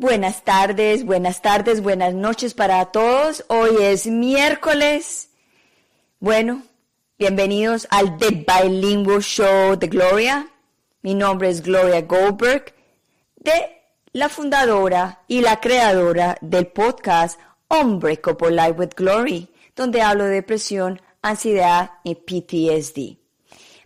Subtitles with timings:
[0.00, 3.44] Buenas tardes, buenas tardes, buenas noches para todos.
[3.48, 5.30] Hoy es miércoles.
[6.20, 6.62] Bueno,
[7.18, 10.48] bienvenidos al The Bilingual Show de Gloria.
[11.02, 12.74] Mi nombre es Gloria Goldberg,
[13.36, 17.38] de la fundadora y la creadora del podcast
[17.68, 23.16] Unbreakable Life with Glory, donde hablo de depresión, ansiedad y PTSD.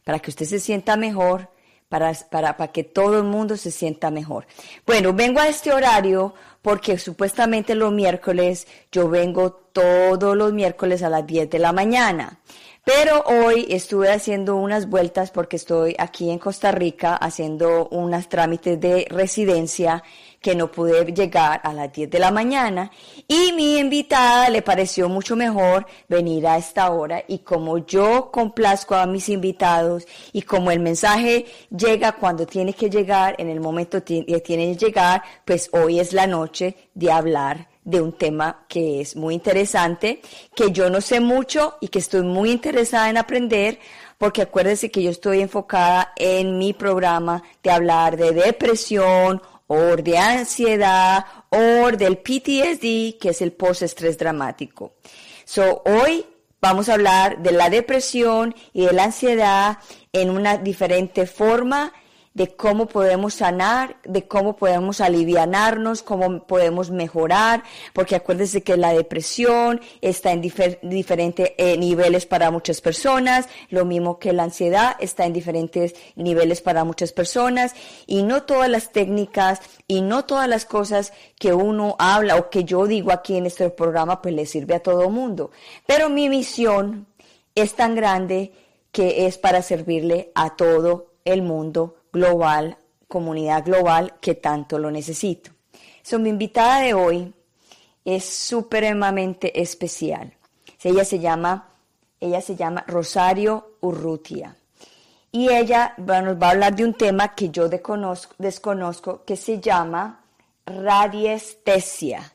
[0.03, 1.51] Para que usted se sienta mejor,
[1.89, 4.47] para, para, para que todo el mundo se sienta mejor.
[4.87, 11.11] Bueno, vengo a este horario porque supuestamente los miércoles yo vengo todos los miércoles a
[11.11, 12.41] las 10 de la mañana.
[12.85, 18.81] Pero hoy estuve haciendo unas vueltas porque estoy aquí en Costa Rica haciendo unos trámites
[18.81, 20.03] de residencia
[20.43, 22.91] que no pude llegar a las 10 de la mañana
[23.29, 28.97] y mi invitada le pareció mucho mejor venir a esta hora y como yo complazco
[28.97, 34.05] a mis invitados y como el mensaje llega cuando tiene que llegar, en el momento
[34.05, 39.01] que tiene que llegar, pues hoy es la noche de hablar de un tema que
[39.01, 40.21] es muy interesante,
[40.55, 43.79] que yo no sé mucho y que estoy muy interesada en aprender,
[44.19, 50.19] porque acuérdense que yo estoy enfocada en mi programa de hablar de depresión o de
[50.19, 54.95] ansiedad o del PTSD, que es el post-estrés dramático.
[55.45, 56.27] So, hoy
[56.61, 59.79] vamos a hablar de la depresión y de la ansiedad
[60.13, 61.93] en una diferente forma
[62.35, 68.93] de cómo podemos sanar, de cómo podemos alivianarnos, cómo podemos mejorar, porque acuérdense que la
[68.93, 75.27] depresión está en diferentes eh, niveles para muchas personas, lo mismo que la ansiedad está
[75.27, 77.75] en diferentes niveles para muchas personas,
[78.07, 82.65] y no todas las técnicas y no todas las cosas que uno habla o que
[82.65, 85.51] yo digo aquí en este programa, pues le sirve a todo mundo.
[85.87, 87.07] Pero mi misión
[87.55, 88.53] es tan grande
[88.91, 92.77] que es para servirle a todo el mundo global,
[93.09, 95.51] comunidad global que tanto lo necesito.
[96.03, 97.33] So, mi invitada de hoy
[98.05, 100.33] es supremamente especial.
[100.83, 101.69] Ella se llama,
[102.21, 104.57] ella se llama Rosario Urrutia.
[105.31, 110.21] Y ella nos va a hablar de un tema que yo desconozco, que se llama
[110.67, 112.33] radiestesia.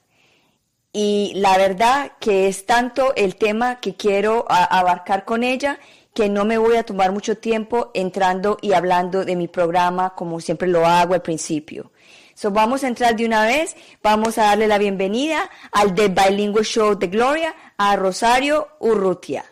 [0.93, 5.77] Y la verdad que es tanto el tema que quiero abarcar con ella
[6.17, 10.41] que no me voy a tomar mucho tiempo entrando y hablando de mi programa como
[10.41, 11.91] siempre lo hago al principio.
[12.33, 16.65] So, vamos a entrar de una vez, vamos a darle la bienvenida al The Bilingual
[16.65, 19.45] Show de Gloria a Rosario Urrutia.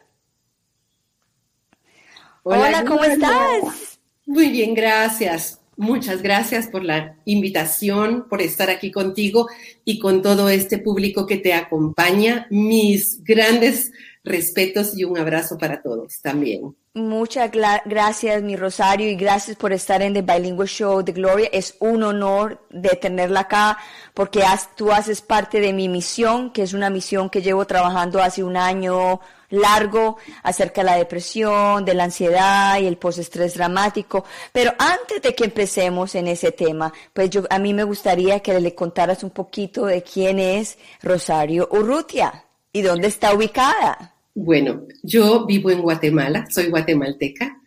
[2.41, 3.99] Hola, ¿cómo estás?
[4.25, 5.59] Muy bien, gracias.
[5.77, 9.47] Muchas gracias por la invitación, por estar aquí contigo
[9.83, 12.47] y con todo este público que te acompaña.
[12.49, 13.91] Mis grandes
[14.25, 16.75] respetos y un abrazo para todos también.
[16.95, 21.49] Muchas gracias, mi Rosario, y gracias por estar en The Bilingual Show de Gloria.
[21.51, 23.77] Es un honor de tenerla acá
[24.13, 24.43] porque
[24.75, 28.55] tú haces parte de mi misión, que es una misión que llevo trabajando hace un
[28.55, 29.19] año
[29.49, 34.23] largo acerca de la depresión, de la ansiedad y el postestrés dramático.
[34.53, 38.57] Pero antes de que empecemos en ese tema, pues yo, a mí me gustaría que
[38.59, 44.14] le contaras un poquito de quién es Rosario Urrutia y dónde está ubicada.
[44.37, 47.61] Bueno, yo vivo en Guatemala, soy guatemalteca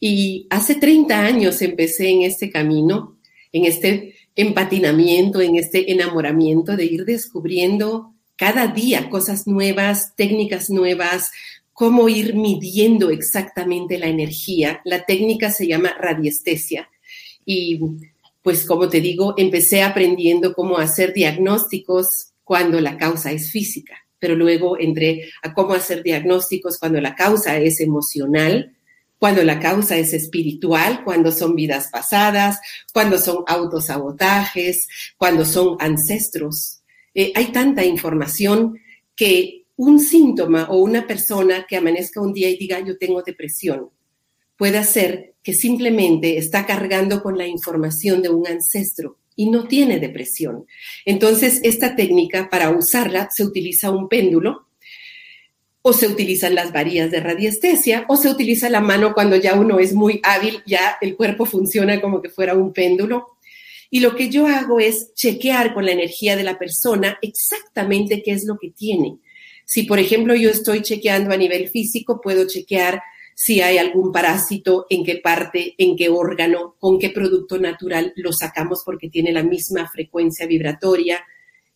[0.00, 3.18] y hace 30 años empecé en este camino,
[3.52, 11.32] en este empatinamiento, en este enamoramiento de ir descubriendo cada día cosas nuevas, técnicas nuevas,
[11.74, 14.80] cómo ir midiendo exactamente la energía.
[14.86, 16.88] La técnica se llama radiestesia
[17.44, 17.78] y
[18.40, 24.34] pues como te digo, empecé aprendiendo cómo hacer diagnósticos cuando la causa es física pero
[24.34, 28.76] luego entré a cómo hacer diagnósticos cuando la causa es emocional,
[29.18, 32.58] cuando la causa es espiritual, cuando son vidas pasadas,
[32.92, 36.82] cuando son autosabotajes, cuando son ancestros.
[37.14, 38.78] Eh, hay tanta información
[39.14, 43.90] que un síntoma o una persona que amanezca un día y diga yo tengo depresión
[44.56, 50.00] puede ser que simplemente está cargando con la información de un ancestro y no tiene
[50.00, 50.66] depresión.
[51.04, 54.66] Entonces, esta técnica, para usarla, se utiliza un péndulo
[55.82, 59.78] o se utilizan las varillas de radiestesia o se utiliza la mano cuando ya uno
[59.78, 63.36] es muy hábil, ya el cuerpo funciona como que fuera un péndulo.
[63.88, 68.32] Y lo que yo hago es chequear con la energía de la persona exactamente qué
[68.32, 69.18] es lo que tiene.
[69.64, 73.00] Si, por ejemplo, yo estoy chequeando a nivel físico, puedo chequear
[73.38, 78.32] si hay algún parásito, en qué parte, en qué órgano, con qué producto natural lo
[78.32, 81.22] sacamos porque tiene la misma frecuencia vibratoria.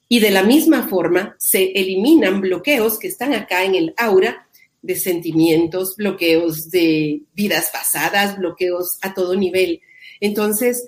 [0.09, 4.49] Y de la misma forma se eliminan bloqueos que están acá en el aura
[4.81, 9.83] de sentimientos, bloqueos de vidas pasadas, bloqueos a todo nivel.
[10.19, 10.87] Entonces,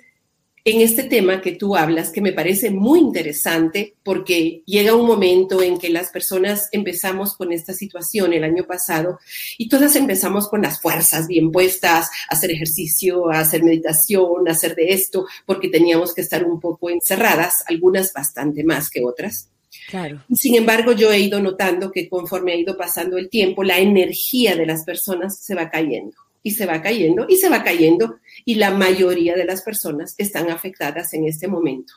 [0.64, 5.60] en este tema que tú hablas, que me parece muy interesante, porque llega un momento
[5.60, 9.18] en que las personas empezamos con esta situación el año pasado
[9.58, 14.52] y todas empezamos con las fuerzas bien puestas, a hacer ejercicio, a hacer meditación, a
[14.52, 19.48] hacer de esto, porque teníamos que estar un poco encerradas, algunas bastante más que otras.
[19.88, 20.22] Claro.
[20.32, 24.54] Sin embargo, yo he ido notando que conforme ha ido pasando el tiempo, la energía
[24.54, 28.56] de las personas se va cayendo y se va cayendo y se va cayendo y
[28.56, 31.94] la mayoría de las personas están afectadas en este momento.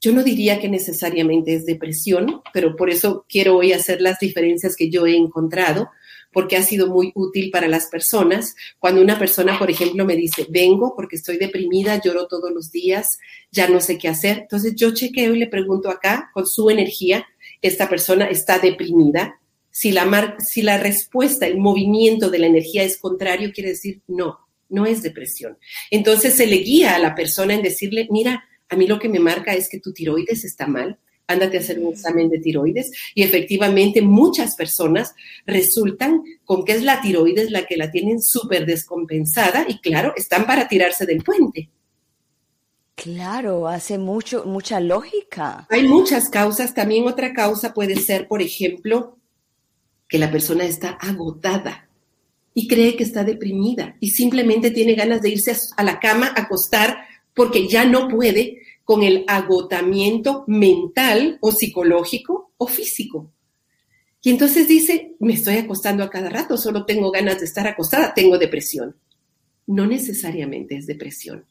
[0.00, 4.76] Yo no diría que necesariamente es depresión, pero por eso quiero hoy hacer las diferencias
[4.76, 5.88] que yo he encontrado,
[6.32, 8.54] porque ha sido muy útil para las personas.
[8.78, 13.18] Cuando una persona, por ejemplo, me dice, vengo porque estoy deprimida, lloro todos los días,
[13.50, 14.40] ya no sé qué hacer.
[14.40, 17.26] Entonces yo chequeo y le pregunto acá, con su energía,
[17.62, 19.40] esta persona está deprimida,
[19.78, 24.38] si la, si la respuesta, el movimiento de la energía es contrario, quiere decir no,
[24.70, 25.58] no es depresión.
[25.90, 29.20] Entonces se le guía a la persona en decirle, mira, a mí lo que me
[29.20, 33.22] marca es que tu tiroides está mal, ándate a hacer un examen de tiroides y
[33.22, 35.14] efectivamente muchas personas
[35.44, 40.46] resultan con que es la tiroides la que la tienen súper descompensada y claro, están
[40.46, 41.68] para tirarse del puente.
[42.94, 45.66] Claro, hace mucho, mucha lógica.
[45.68, 46.72] Hay muchas causas.
[46.72, 49.18] También otra causa puede ser, por ejemplo,
[50.08, 51.88] que la persona está agotada
[52.54, 56.42] y cree que está deprimida y simplemente tiene ganas de irse a la cama, a
[56.42, 56.98] acostar,
[57.34, 63.32] porque ya no puede con el agotamiento mental o psicológico o físico.
[64.22, 68.14] Y entonces dice, me estoy acostando a cada rato, solo tengo ganas de estar acostada,
[68.14, 68.96] tengo depresión.
[69.66, 71.44] No necesariamente es depresión.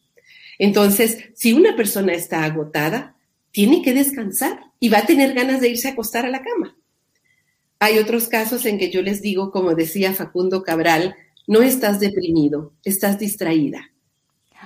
[0.58, 3.16] Entonces, si una persona está agotada,
[3.52, 6.76] tiene que descansar y va a tener ganas de irse a acostar a la cama.
[7.86, 11.16] Hay otros casos en que yo les digo, como decía Facundo Cabral,
[11.46, 13.92] no estás deprimido, estás distraída.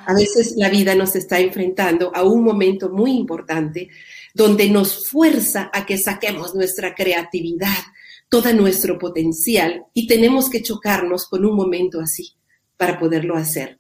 [0.06, 3.90] A veces la vida nos está enfrentando a un momento muy importante
[4.34, 7.84] donde nos fuerza a que saquemos nuestra creatividad,
[8.30, 12.36] todo nuestro potencial y tenemos que chocarnos con un momento así
[12.78, 13.80] para poderlo hacer.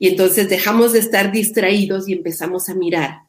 [0.00, 3.20] Y entonces dejamos de estar distraídos y empezamos a mirar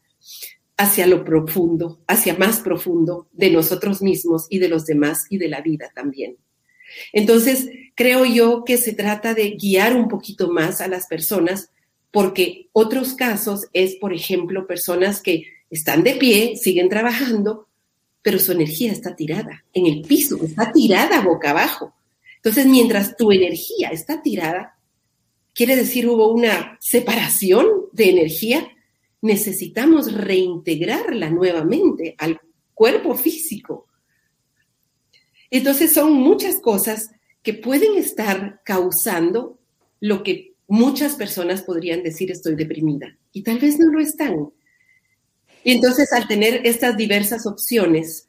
[0.81, 5.47] hacia lo profundo, hacia más profundo de nosotros mismos y de los demás y de
[5.47, 6.37] la vida también.
[7.13, 11.69] Entonces, creo yo que se trata de guiar un poquito más a las personas
[12.09, 17.67] porque otros casos es, por ejemplo, personas que están de pie, siguen trabajando,
[18.23, 21.93] pero su energía está tirada en el piso, está tirada boca abajo.
[22.37, 24.79] Entonces, mientras tu energía está tirada,
[25.53, 28.67] quiere decir hubo una separación de energía
[29.21, 32.39] necesitamos reintegrarla nuevamente al
[32.73, 33.87] cuerpo físico.
[35.49, 37.11] Entonces son muchas cosas
[37.43, 39.59] que pueden estar causando
[39.99, 44.51] lo que muchas personas podrían decir estoy deprimida y tal vez no lo están.
[45.63, 48.27] Y entonces al tener estas diversas opciones,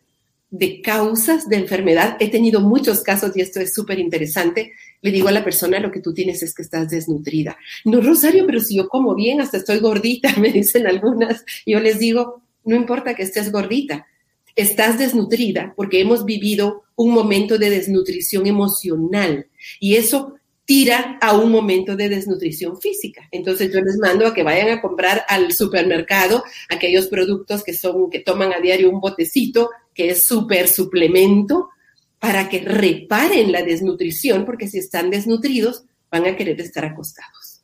[0.53, 2.19] de causas de enfermedad.
[2.21, 4.73] He tenido muchos casos y esto es súper interesante.
[5.01, 7.57] Le digo a la persona, lo que tú tienes es que estás desnutrida.
[7.87, 11.45] No, Rosario, pero si yo como bien, hasta estoy gordita, me dicen algunas.
[11.67, 14.07] Yo les digo, no importa que estés gordita,
[14.55, 19.47] estás desnutrida porque hemos vivido un momento de desnutrición emocional
[19.81, 23.29] y eso tira a un momento de desnutrición física.
[23.31, 28.11] Entonces yo les mando a que vayan a comprar al supermercado aquellos productos que son
[28.11, 31.71] que toman a diario un botecito que es súper suplemento
[32.19, 37.63] para que reparen la desnutrición, porque si están desnutridos van a querer estar acostados.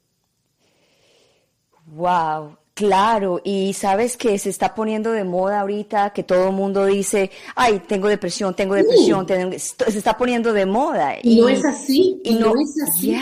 [1.87, 6.87] Wow, Claro, y sabes que se está poniendo de moda ahorita que todo el mundo
[6.87, 11.17] dice, ay, tengo depresión, tengo depresión, se está poniendo de moda.
[11.21, 13.17] Y, no es así, y no, es así.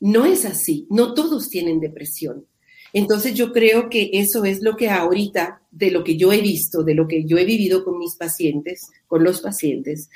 [0.00, 2.46] No es así, no todos tienen depresión.
[2.94, 6.82] Entonces yo creo que eso es lo que ahorita, de lo que yo he visto,
[6.82, 10.08] de lo que yo he vivido con mis pacientes, con los pacientes,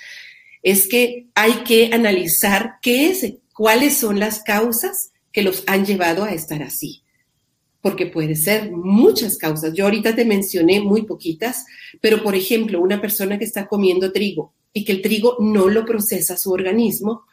[0.63, 6.25] es que hay que analizar qué es, cuáles son las causas que los han llevado
[6.25, 7.00] a estar así
[7.81, 9.73] porque puede ser muchas causas.
[9.73, 11.65] Yo ahorita te mencioné muy poquitas,
[12.01, 15.85] pero por ejemplo, una persona que está comiendo trigo y que el trigo no lo
[15.85, 17.25] procesa su organismo,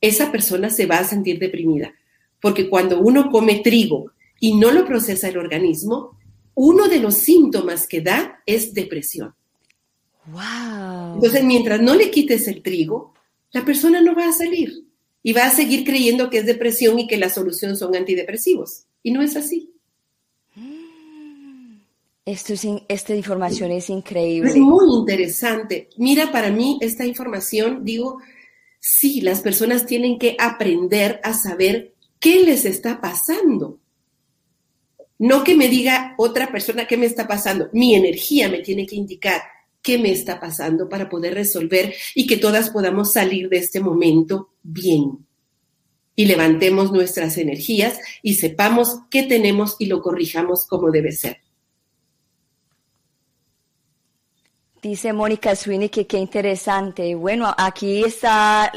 [0.00, 1.94] esa persona se va a sentir deprimida,
[2.40, 6.18] porque cuando uno come trigo y no lo procesa el organismo,
[6.54, 9.34] uno de los síntomas que da es depresión.
[10.26, 11.14] Wow.
[11.14, 13.14] Entonces, mientras no le quites el trigo,
[13.52, 14.84] la persona no va a salir
[15.22, 18.84] y va a seguir creyendo que es depresión y que la solución son antidepresivos.
[19.02, 19.71] Y no es así.
[22.24, 24.50] Esto es esta información es increíble.
[24.50, 25.88] Es muy interesante.
[25.96, 28.18] Mira, para mí esta información, digo,
[28.78, 33.80] sí, las personas tienen que aprender a saber qué les está pasando.
[35.18, 37.68] No que me diga otra persona qué me está pasando.
[37.72, 39.42] Mi energía me tiene que indicar
[39.82, 44.50] qué me está pasando para poder resolver y que todas podamos salir de este momento
[44.62, 45.26] bien.
[46.14, 51.38] Y levantemos nuestras energías y sepamos qué tenemos y lo corrijamos como debe ser.
[54.82, 57.14] Dice Mónica Sweeney que qué interesante.
[57.14, 58.72] Bueno, aquí está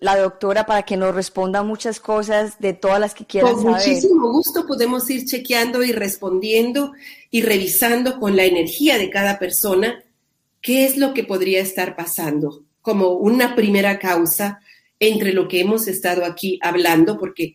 [0.00, 4.32] la doctora para que nos responda muchas cosas de todas las que quieran Con muchísimo
[4.32, 6.92] gusto podemos ir chequeando y respondiendo
[7.30, 10.02] y revisando con la energía de cada persona
[10.62, 14.60] qué es lo que podría estar pasando como una primera causa
[14.98, 17.54] entre lo que hemos estado aquí hablando, porque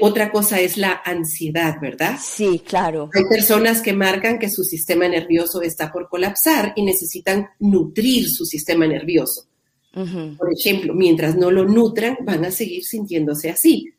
[0.00, 2.18] otra cosa es la ansiedad, ¿verdad?
[2.22, 3.08] Sí, claro.
[3.14, 8.44] Hay personas que marcan que su sistema nervioso está por colapsar y necesitan nutrir su
[8.44, 9.46] sistema nervioso.
[9.92, 13.92] Por ejemplo, mientras no lo nutran, van a seguir sintiéndose así.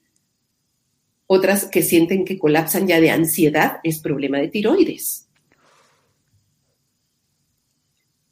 [1.27, 5.27] Otras que sienten que colapsan ya de ansiedad es problema de tiroides.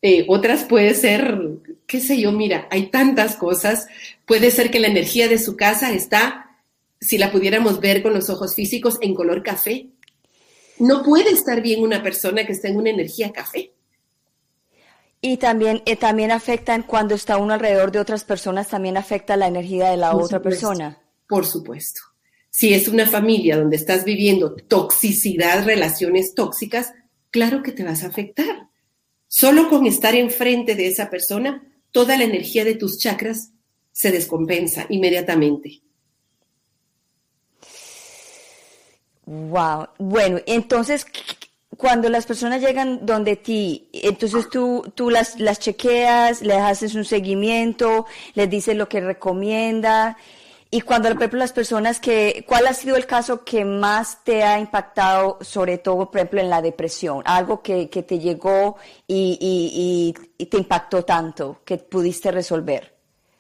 [0.01, 1.39] Eh, otras puede ser,
[1.85, 3.87] qué sé yo, mira, hay tantas cosas.
[4.25, 6.46] Puede ser que la energía de su casa está
[6.99, 9.89] si la pudiéramos ver con los ojos físicos, en color café.
[10.79, 13.73] No puede estar bien una persona que está en una energía café.
[15.21, 19.47] Y también, eh, también afectan cuando está uno alrededor de otras personas, también afecta la
[19.47, 21.01] energía de la otra persona.
[21.27, 22.01] Por supuesto.
[22.49, 26.93] Si es una familia donde estás viviendo toxicidad, relaciones tóxicas,
[27.29, 28.69] claro que te vas a afectar.
[29.27, 33.51] Solo con estar enfrente de esa persona, toda la energía de tus chakras
[33.91, 35.81] se descompensa inmediatamente.
[39.27, 39.89] Wow.
[39.99, 41.05] Bueno, entonces
[41.75, 47.05] cuando las personas llegan donde ti, entonces tú, tú las, las chequeas, les haces un
[47.05, 50.17] seguimiento, les dices lo que recomienda.
[50.71, 54.43] Y cuando, por ejemplo, las personas que, ¿cuál ha sido el caso que más te
[54.43, 57.21] ha impactado, sobre todo, por ejemplo, en la depresión?
[57.25, 62.93] Algo que, que te llegó y, y, y, te impactó tanto que pudiste resolver.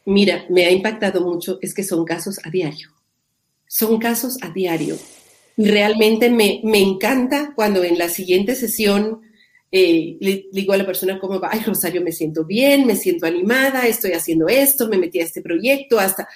[0.05, 2.89] Mira, me ha impactado mucho, es que son casos a diario.
[3.67, 4.95] Son casos a diario.
[5.57, 9.21] Realmente me, encanta cuando en la siguiente sesión
[9.71, 13.25] eh, le digo a la persona cómo va, ay Rosario, me siento bien, me siento
[13.25, 16.27] animada, estoy haciendo esto, me metí a este proyecto, hasta...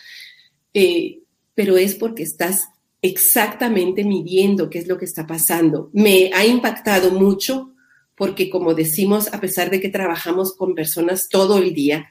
[0.74, 1.20] Eh,
[1.54, 2.70] pero es porque estás
[3.02, 5.90] exactamente midiendo qué es lo que está pasando.
[5.94, 7.74] Me ha impactado mucho
[8.16, 12.10] porque, como decimos, a pesar de que trabajamos con personas todo el día,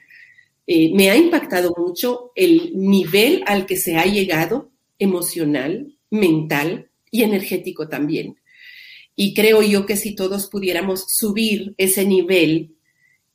[0.66, 7.22] eh, me ha impactado mucho el nivel al que se ha llegado emocional, mental, y
[7.22, 8.36] energético también.
[9.16, 12.76] Y creo yo que si todos pudiéramos subir ese nivel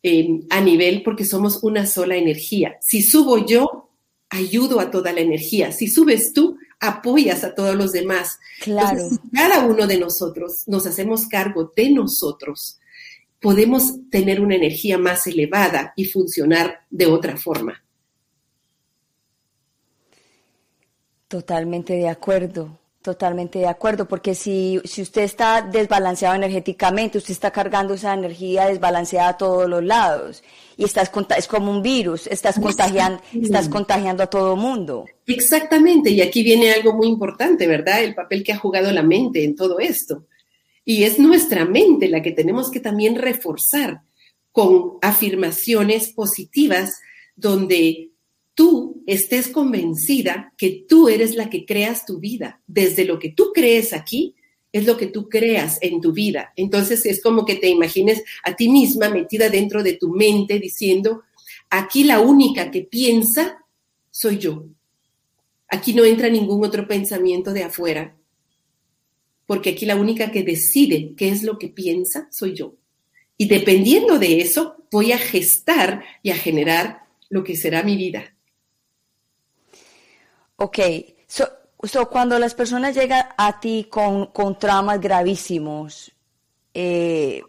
[0.03, 2.77] em, a nivel, porque somos una sola energía.
[2.81, 3.89] Si subo yo,
[4.29, 5.71] ayudo a toda la energía.
[5.71, 8.39] Si subes tú, apoyas a todos los demás.
[8.61, 9.09] Claro.
[9.33, 12.79] cada uno de nosotros nos hacemos cargo de nosotros,
[13.39, 17.83] podemos tener una energía más elevada y funcionar de otra forma.
[21.27, 22.79] Totalmente de acuerdo.
[23.05, 28.65] Totalmente de acuerdo, porque si, si usted está desbalanceado energéticamente, usted está cargando esa energía
[28.65, 30.43] desbalanceada a todos los lados
[30.75, 35.05] y estás es como un virus, estás contagiando, estás contagiando a todo mundo.
[35.27, 38.03] Exactamente, y aquí viene algo muy importante, ¿verdad?
[38.03, 40.25] El papel que ha jugado la mente en todo esto.
[40.83, 44.01] Y es nuestra mente la que tenemos que también reforzar
[44.51, 46.99] con afirmaciones positivas
[47.35, 48.13] donde
[48.55, 52.61] tú estés convencida que tú eres la que creas tu vida.
[52.65, 54.35] Desde lo que tú crees aquí,
[54.71, 56.51] es lo que tú creas en tu vida.
[56.55, 61.23] Entonces es como que te imagines a ti misma metida dentro de tu mente diciendo,
[61.69, 63.63] aquí la única que piensa
[64.11, 64.65] soy yo.
[65.69, 68.17] Aquí no entra ningún otro pensamiento de afuera,
[69.45, 72.75] porque aquí la única que decide qué es lo que piensa soy yo.
[73.37, 78.34] Y dependiendo de eso, voy a gestar y a generar lo que será mi vida.
[80.57, 80.79] Ok,
[81.27, 81.47] so,
[82.09, 86.11] cuando las personas llegan a ti con, con traumas gravísimos,
[86.73, 87.41] eh,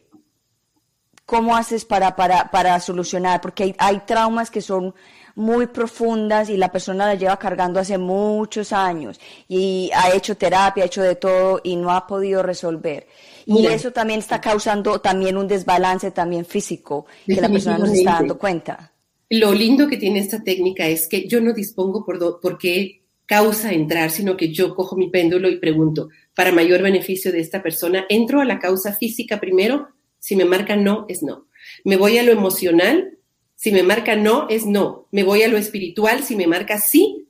[1.25, 3.41] ¿cómo haces para, para, para solucionar?
[3.41, 4.95] Porque hay, traumas que son
[5.37, 10.85] muy profundas y la persona las lleva cargando hace muchos años y ha hecho terapia,
[10.85, 13.07] ha hecho de todo y no ha podido resolver.
[13.45, 17.99] Y eso también está causando también un desbalance también físico que la persona no se
[17.99, 18.93] está dando cuenta.
[19.28, 23.73] Lo lindo que tiene esta técnica es que yo no dispongo por, por qué causa
[23.73, 28.06] entrar, sino que yo cojo mi péndulo y pregunto, para mayor beneficio de esta persona,
[28.09, 31.49] entro a la causa física primero, si me marca no, es no.
[31.85, 33.18] Me voy a lo emocional,
[33.56, 35.09] si me marca no, es no.
[35.11, 37.26] Me voy a lo espiritual, si me marca sí,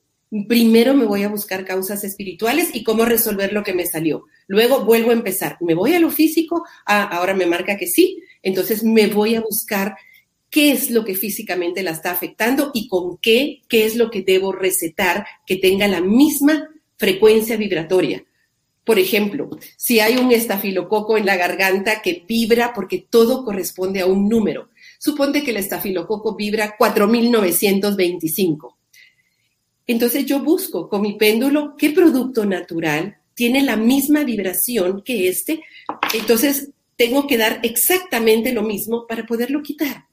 [0.49, 4.25] primero me voy a buscar causas espirituales y cómo resolver lo que me salió.
[4.49, 5.57] Luego vuelvo a empezar.
[5.61, 9.41] Me voy a lo físico, ah, ahora me marca que sí, entonces me voy a
[9.41, 9.97] buscar
[10.57, 14.23] qué es lo que físicamente la está afectando y con qué, qué es lo que
[14.23, 18.25] debo recetar que tenga la misma frecuencia vibratoria.
[18.83, 24.07] Por ejemplo, si hay un estafilococo en la garganta que vibra porque todo corresponde a
[24.07, 24.71] un número.
[24.99, 28.79] Suponte que el estafilococo vibra 4925.
[29.87, 35.63] Entonces yo busco con mi péndulo qué producto natural tiene la misma vibración que este.
[36.15, 40.06] Entonces tengo que dar exactamente lo mismo para poderlo quitar.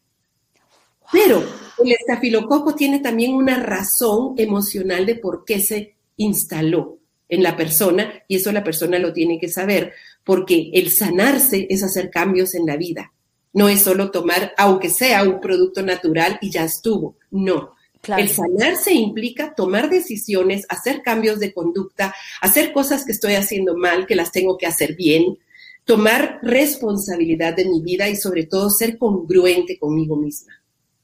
[1.14, 1.44] Pero
[1.78, 6.98] el estafilococo tiene también una razón emocional de por qué se instaló
[7.30, 9.94] en la persona y eso la persona lo tiene que saber,
[10.24, 13.14] porque el sanarse es hacer cambios en la vida.
[13.54, 17.16] No es solo tomar, aunque sea un producto natural y ya estuvo.
[17.30, 17.76] No.
[18.18, 24.08] El sanarse implica tomar decisiones, hacer cambios de conducta, hacer cosas que estoy haciendo mal,
[24.08, 25.38] que las tengo que hacer bien,
[25.86, 30.63] tomar responsabilidad de mi vida y sobre todo ser congruente conmigo misma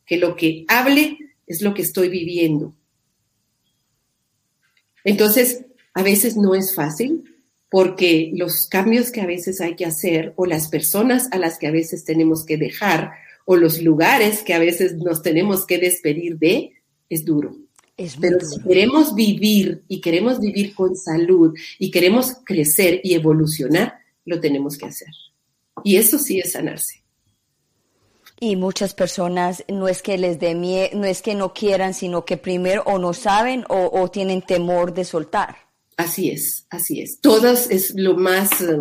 [0.10, 2.74] que lo que hable es lo que estoy viviendo.
[5.04, 7.24] Entonces, a veces no es fácil
[7.70, 11.68] porque los cambios que a veces hay que hacer o las personas a las que
[11.68, 13.12] a veces tenemos que dejar
[13.46, 16.74] o los lugares que a veces nos tenemos que despedir de,
[17.08, 17.56] es duro.
[18.20, 24.40] Pero si queremos vivir y queremos vivir con salud y queremos crecer y evolucionar, lo
[24.40, 25.10] tenemos que hacer.
[25.84, 27.04] Y eso sí es sanarse.
[28.42, 32.24] Y muchas personas no es que les dé miedo, no es que no quieran, sino
[32.24, 35.58] que primero o no saben o, tienen temor de soltar.
[35.98, 37.20] Así es, así es.
[37.20, 38.80] Todos es lo más, eh,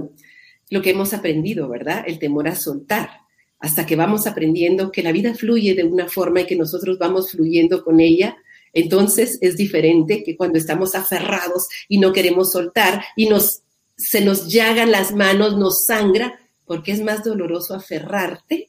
[0.71, 2.05] lo que hemos aprendido, ¿verdad?
[2.07, 3.11] El temor a soltar.
[3.59, 7.33] Hasta que vamos aprendiendo que la vida fluye de una forma y que nosotros vamos
[7.33, 8.37] fluyendo con ella,
[8.73, 13.63] entonces es diferente que cuando estamos aferrados y no queremos soltar y nos,
[13.97, 18.69] se nos llagan las manos, nos sangra, porque es más doloroso aferrarte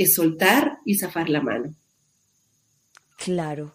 [0.00, 1.74] que soltar y zafar la mano.
[3.18, 3.74] Claro.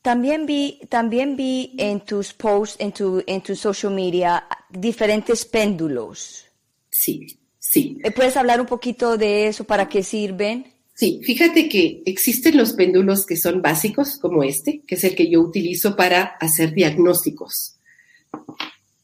[0.00, 6.46] También vi, también vi en tus posts, en tu, en tu social media, diferentes péndulos.
[6.88, 7.98] Sí, sí.
[8.16, 9.64] ¿Puedes hablar un poquito de eso?
[9.64, 10.72] ¿Para qué sirven?
[10.94, 15.28] Sí, fíjate que existen los péndulos que son básicos, como este, que es el que
[15.28, 17.76] yo utilizo para hacer diagnósticos.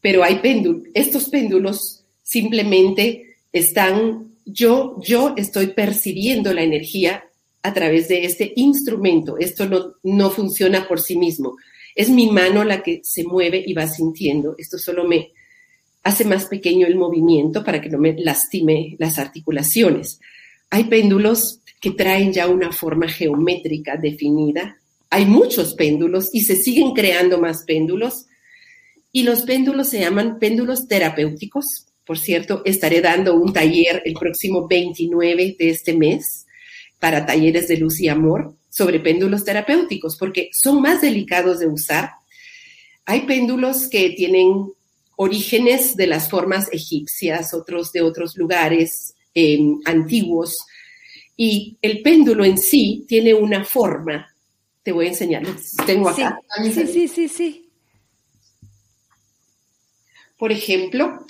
[0.00, 7.24] Pero hay péndulos, estos péndulos simplemente están yo, yo estoy percibiendo la energía
[7.62, 9.38] a través de este instrumento.
[9.38, 11.56] Esto no, no funciona por sí mismo.
[11.94, 14.54] Es mi mano la que se mueve y va sintiendo.
[14.58, 15.32] Esto solo me
[16.02, 20.20] hace más pequeño el movimiento para que no me lastime las articulaciones.
[20.70, 24.78] Hay péndulos que traen ya una forma geométrica definida.
[25.10, 28.26] Hay muchos péndulos y se siguen creando más péndulos.
[29.12, 34.66] Y los péndulos se llaman péndulos terapéuticos por cierto, estaré dando un taller el próximo
[34.66, 36.44] 29 de este mes
[36.98, 42.10] para talleres de luz y amor sobre péndulos terapéuticos, porque son más delicados de usar.
[43.04, 44.72] Hay péndulos que tienen
[45.14, 50.66] orígenes de las formas egipcias, otros de otros lugares em, antiguos,
[51.36, 54.34] y el péndulo en sí tiene una forma.
[54.82, 55.44] Te voy a enseñar,
[55.86, 56.40] tengo acá.
[56.74, 57.70] sí, sí, sí, sí.
[60.36, 61.24] Por ejemplo,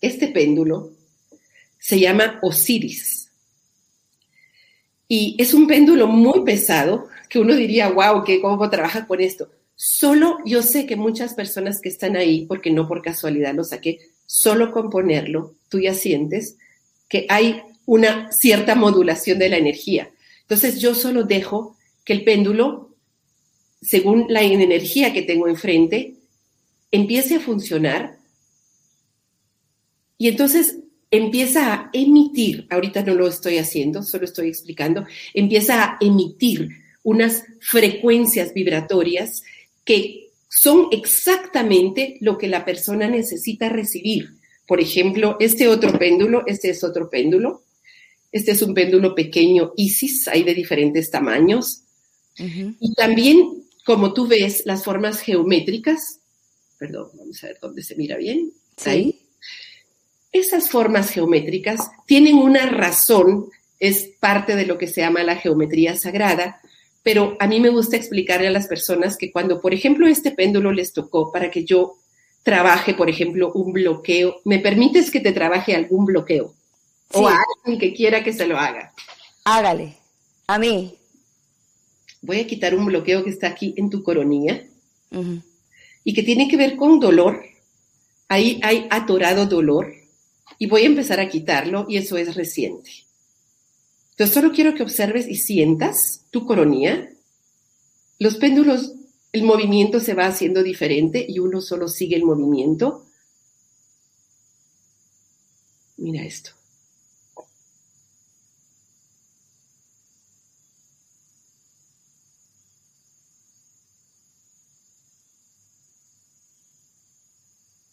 [0.00, 0.92] este péndulo
[1.78, 3.30] se llama Osiris.
[5.08, 9.50] Y es un péndulo muy pesado que uno diría, wow, ¿qué, ¿cómo trabaja con esto?
[9.74, 14.00] Solo yo sé que muchas personas que están ahí, porque no por casualidad lo saqué,
[14.26, 16.56] solo con ponerlo, tú ya sientes
[17.08, 20.10] que hay una cierta modulación de la energía.
[20.42, 22.94] Entonces yo solo dejo que el péndulo,
[23.80, 26.16] según la energía que tengo enfrente,
[26.90, 28.17] empiece a funcionar
[30.18, 35.98] y entonces empieza a emitir, ahorita no lo estoy haciendo, solo estoy explicando, empieza a
[36.00, 36.68] emitir
[37.04, 39.42] unas frecuencias vibratorias
[39.84, 44.30] que son exactamente lo que la persona necesita recibir.
[44.66, 47.62] Por ejemplo, este otro péndulo, este es otro péndulo,
[48.32, 51.84] este es un péndulo pequeño Isis, hay de diferentes tamaños.
[52.36, 56.20] Y también, como tú ves, las formas geométricas,
[56.78, 58.52] perdón, vamos a ver dónde se mira bien.
[58.84, 59.18] Ahí
[60.32, 65.96] esas formas geométricas tienen una razón, es parte de lo que se llama la geometría
[65.96, 66.60] sagrada,
[67.02, 70.72] pero a mí me gusta explicarle a las personas que cuando, por ejemplo, este péndulo
[70.72, 71.94] les tocó para que yo
[72.42, 76.54] trabaje, por ejemplo, un bloqueo, ¿me permites que te trabaje algún bloqueo?
[77.12, 78.92] O a alguien que quiera que se lo haga.
[79.44, 79.96] Hágale.
[80.46, 80.94] A mí.
[82.20, 84.64] Voy a quitar un bloqueo que está aquí en tu coronilla
[86.04, 87.42] y que tiene que ver con dolor.
[88.28, 89.94] Ahí hay atorado dolor
[90.58, 92.90] y voy a empezar a quitarlo y eso es reciente.
[94.10, 97.08] Entonces solo quiero que observes y sientas tu coronilla.
[98.18, 98.94] Los péndulos,
[99.32, 103.04] el movimiento se va haciendo diferente y uno solo sigue el movimiento.
[105.96, 106.50] Mira esto.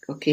[0.08, 0.26] ¿Ok?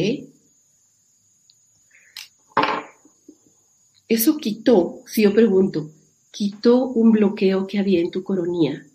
[4.14, 5.90] Eso quitó, si yo pregunto,
[6.30, 8.86] quitó un bloqueo que había en tu coronilla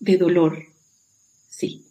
[0.00, 0.58] de dolor.
[1.48, 1.84] Sí.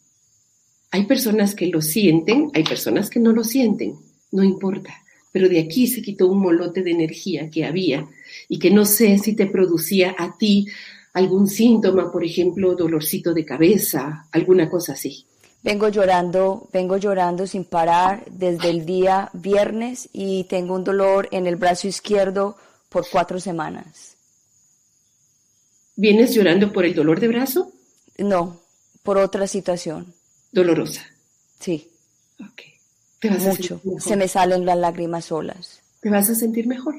[0.92, 3.96] Hay personas que lo sienten, hay personas que no lo sienten,
[4.34, 4.94] no importa.
[5.32, 8.06] Pero de aquí se quitó un molote de energía que había
[8.50, 10.68] y que no sé si te producía a ti
[11.14, 15.24] algún síntoma, por ejemplo, dolorcito de cabeza, alguna cosa así.
[15.68, 21.46] Vengo llorando, vengo llorando sin parar desde el día viernes y tengo un dolor en
[21.46, 22.56] el brazo izquierdo
[22.88, 24.16] por cuatro semanas.
[25.98, 27.74] ¿Vienes llorando por el dolor de brazo?
[28.18, 28.62] No,
[29.04, 30.14] por otra situación.
[30.54, 31.06] Dolorosa.
[31.60, 31.90] Sí.
[32.40, 32.62] Ok.
[33.20, 33.82] ¿Te vas Mucho.
[33.98, 35.82] A Se me salen las lágrimas solas.
[36.00, 36.96] ¿Te vas a sentir mejor?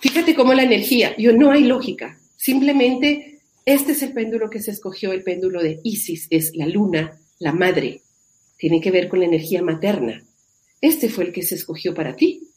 [0.00, 2.18] Fíjate cómo la energía, yo no hay lógica.
[2.38, 7.20] Simplemente este es el péndulo que se escogió, el péndulo de Isis, es la luna
[7.38, 8.02] la madre,
[8.56, 10.22] tiene que ver con la energía materna.
[10.80, 12.48] Este fue el que se escogió para ti.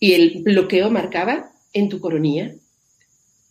[0.00, 2.54] Y el bloqueo marcaba en tu coronilla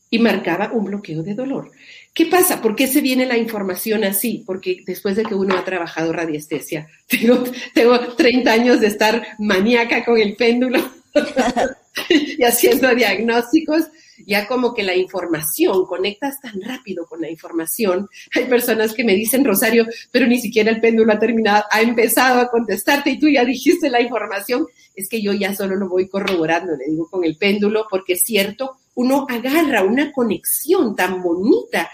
[0.09, 1.71] y marcaba un bloqueo de dolor.
[2.13, 2.61] ¿Qué pasa?
[2.61, 4.43] ¿Por qué se viene la información así?
[4.45, 10.05] Porque después de que uno ha trabajado radiestesia, tengo, tengo 30 años de estar maníaca
[10.05, 10.79] con el péndulo
[12.09, 13.85] y haciendo diagnósticos,
[14.25, 18.07] ya como que la información, conectas tan rápido con la información.
[18.35, 22.39] Hay personas que me dicen, Rosario, pero ni siquiera el péndulo ha terminado, ha empezado
[22.39, 24.67] a contestarte y tú ya dijiste la información.
[24.95, 28.21] Es que yo ya solo lo voy corroborando, le digo, con el péndulo, porque es
[28.23, 31.89] cierto, uno agarra una conexión tan bonita,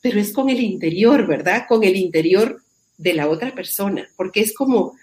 [0.00, 1.64] pero es con el interior, ¿verdad?
[1.68, 2.62] Con el interior
[2.98, 4.94] de la otra persona, porque es como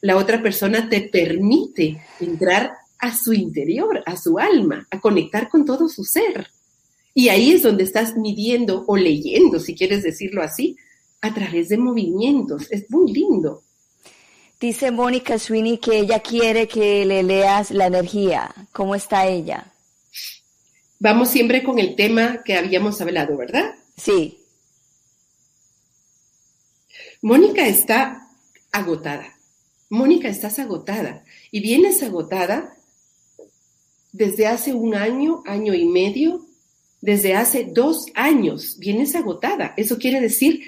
[0.00, 5.64] la otra persona te permite entrar a su interior, a su alma, a conectar con
[5.64, 6.48] todo su ser.
[7.14, 10.76] Y ahí es donde estás midiendo o leyendo, si quieres decirlo así,
[11.20, 12.70] a través de movimientos.
[12.70, 13.62] Es muy lindo.
[14.60, 18.54] Dice Mónica Sweeney que ella quiere que le leas la energía.
[18.72, 19.72] ¿Cómo está ella?
[20.98, 23.74] Vamos siempre con el tema que habíamos hablado, ¿verdad?
[23.96, 24.38] Sí.
[27.20, 28.28] Mónica está
[28.72, 29.34] agotada.
[29.90, 31.24] Mónica, estás agotada.
[31.50, 32.73] Y vienes agotada
[34.14, 36.46] desde hace un año, año y medio,
[37.00, 39.74] desde hace dos años, vienes agotada.
[39.76, 40.62] Eso quiere decir,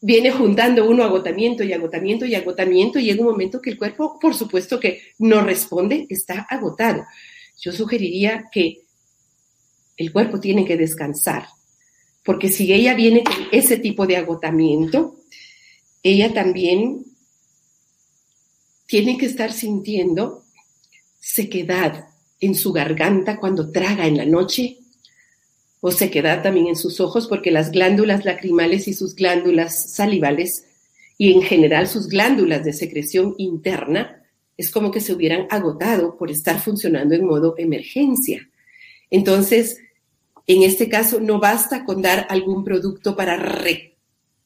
[0.00, 4.18] viene juntando uno agotamiento y agotamiento y agotamiento y llega un momento que el cuerpo,
[4.18, 7.04] por supuesto que no responde, está agotado.
[7.60, 8.84] Yo sugeriría que
[9.98, 11.46] el cuerpo tiene que descansar,
[12.24, 15.16] porque si ella viene con ese tipo de agotamiento,
[16.02, 17.04] ella también
[18.86, 20.42] tiene que estar sintiendo
[21.20, 22.08] sequedad,
[22.40, 24.78] en su garganta cuando traga en la noche,
[25.80, 30.64] o se queda también en sus ojos porque las glándulas lacrimales y sus glándulas salivales
[31.16, 34.24] y en general sus glándulas de secreción interna
[34.56, 38.48] es como que se hubieran agotado por estar funcionando en modo emergencia.
[39.08, 39.78] Entonces,
[40.46, 43.38] en este caso, no basta con dar algún producto para,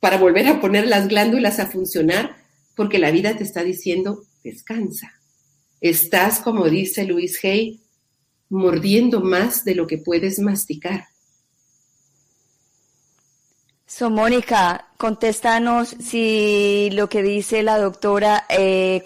[0.00, 2.37] para volver a poner las glándulas a funcionar,
[2.76, 5.12] porque la vida te está diciendo, descansa.
[5.81, 7.81] Estás, como dice Luis Hay,
[8.53, 11.07] mordiendo más de lo que puedes masticar.
[13.87, 19.03] So, Mónica, contéstanos si lo que dice la doctora eh,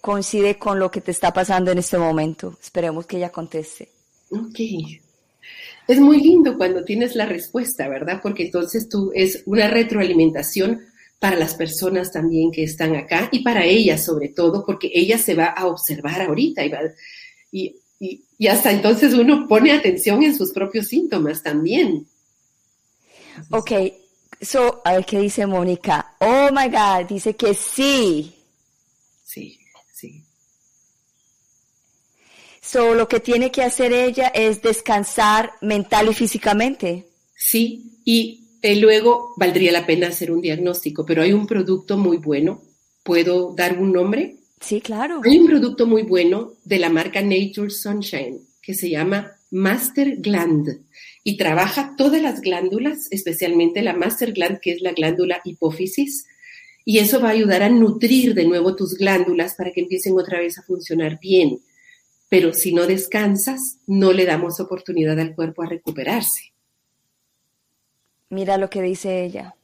[0.00, 2.56] coincide con lo que te está pasando en este momento.
[2.60, 3.90] Esperemos que ella conteste.
[4.30, 4.60] Ok.
[5.88, 8.20] Es muy lindo cuando tienes la respuesta, ¿verdad?
[8.22, 10.86] Porque entonces tú es una retroalimentación
[11.18, 15.34] para las personas también que están acá y para ella sobre todo, porque ella se
[15.34, 16.80] va a observar ahorita y, va,
[17.52, 17.76] y,
[18.38, 22.06] y, hasta entonces uno pone atención en sus propios síntomas también.
[23.50, 23.72] Ok,
[24.40, 26.16] so, a ver qué dice Mónica.
[26.20, 28.34] Oh my God, dice que sí.
[29.24, 29.58] Sí,
[29.92, 30.24] sí.
[32.60, 37.06] So, lo que tiene que hacer ella es descansar mental y físicamente.
[37.34, 42.16] Sí, y eh, luego valdría la pena hacer un diagnóstico, pero hay un producto muy
[42.16, 42.62] bueno.
[43.04, 44.36] ¿Puedo dar un nombre?
[44.60, 45.20] Sí, claro.
[45.24, 50.84] Hay un producto muy bueno de la marca Nature Sunshine que se llama Master Gland
[51.22, 56.26] y trabaja todas las glándulas, especialmente la Master Gland, que es la glándula hipófisis,
[56.84, 60.38] y eso va a ayudar a nutrir de nuevo tus glándulas para que empiecen otra
[60.38, 61.60] vez a funcionar bien.
[62.28, 66.52] Pero si no descansas, no le damos oportunidad al cuerpo a recuperarse.
[68.30, 69.54] Mira lo que dice ella.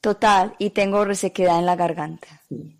[0.00, 2.42] Total, y tengo resequedad en la garganta.
[2.48, 2.76] Sí.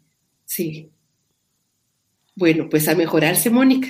[2.35, 3.89] Bueno, pues a mejorarse, Mónica.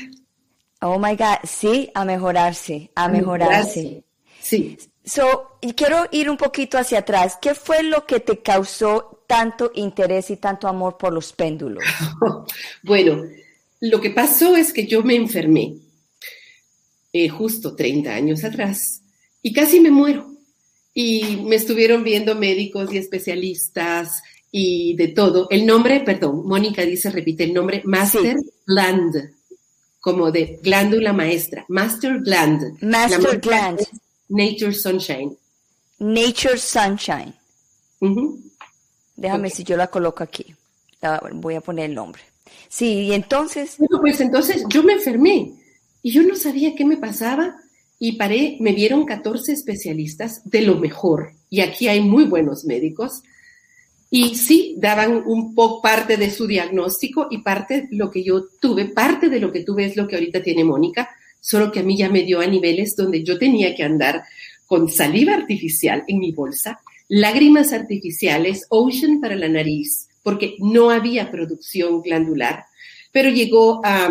[0.80, 4.04] Oh my God, sí, a mejorarse, a, mejorarse.
[4.40, 4.76] Sí.
[5.04, 7.38] So, y quiero ir un poquito hacia atrás.
[7.40, 11.84] ¿Qué fue lo que te causó tanto interés y tanto amor por los péndulos?
[12.82, 13.22] bueno,
[13.80, 15.76] lo que pasó es que yo me enfermé
[17.12, 19.02] eh, justo 30 años atrás
[19.40, 20.30] y casi me muero.
[20.94, 24.22] Y me estuvieron viendo médicos y especialistas
[24.54, 25.48] y de todo.
[25.50, 28.36] El nombre, perdón, Mónica dice, repite el nombre, Master
[28.66, 29.32] Gland,
[29.98, 31.64] como de glándula maestra.
[31.68, 32.80] Master Gland.
[32.82, 33.80] Master Gland.
[34.28, 35.36] Nature Sunshine.
[35.98, 37.34] Nature Sunshine.
[39.16, 40.54] Déjame si yo la coloco aquí.
[41.32, 42.22] voy a poner el nombre.
[42.68, 43.76] Sí, y entonces.
[43.78, 45.54] Bueno, pues entonces yo me enfermé
[46.02, 47.56] y yo no sabía qué me pasaba
[47.98, 53.22] y paré, me vieron 14 especialistas de lo mejor y aquí hay muy buenos médicos
[54.14, 58.44] y sí daban un poco parte de su diagnóstico y parte de lo que yo
[58.60, 61.08] tuve, parte de lo que tuve es lo que ahorita tiene Mónica,
[61.40, 64.22] solo que a mí ya me dio a niveles donde yo tenía que andar
[64.66, 71.30] con saliva artificial en mi bolsa, lágrimas artificiales, ocean para la nariz, porque no había
[71.30, 72.66] producción glandular,
[73.12, 74.10] pero llegó a,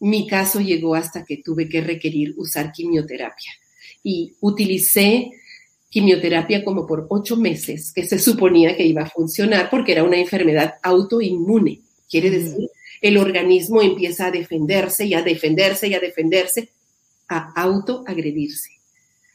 [0.00, 3.52] mi caso llegó hasta que tuve que requerir usar quimioterapia.
[4.02, 5.30] Y utilicé
[5.90, 10.16] quimioterapia como por ocho meses, que se suponía que iba a funcionar porque era una
[10.16, 11.80] enfermedad autoinmune.
[12.08, 16.70] Quiere decir, el organismo empieza a defenderse y a defenderse y a defenderse,
[17.28, 18.70] a autoagredirse,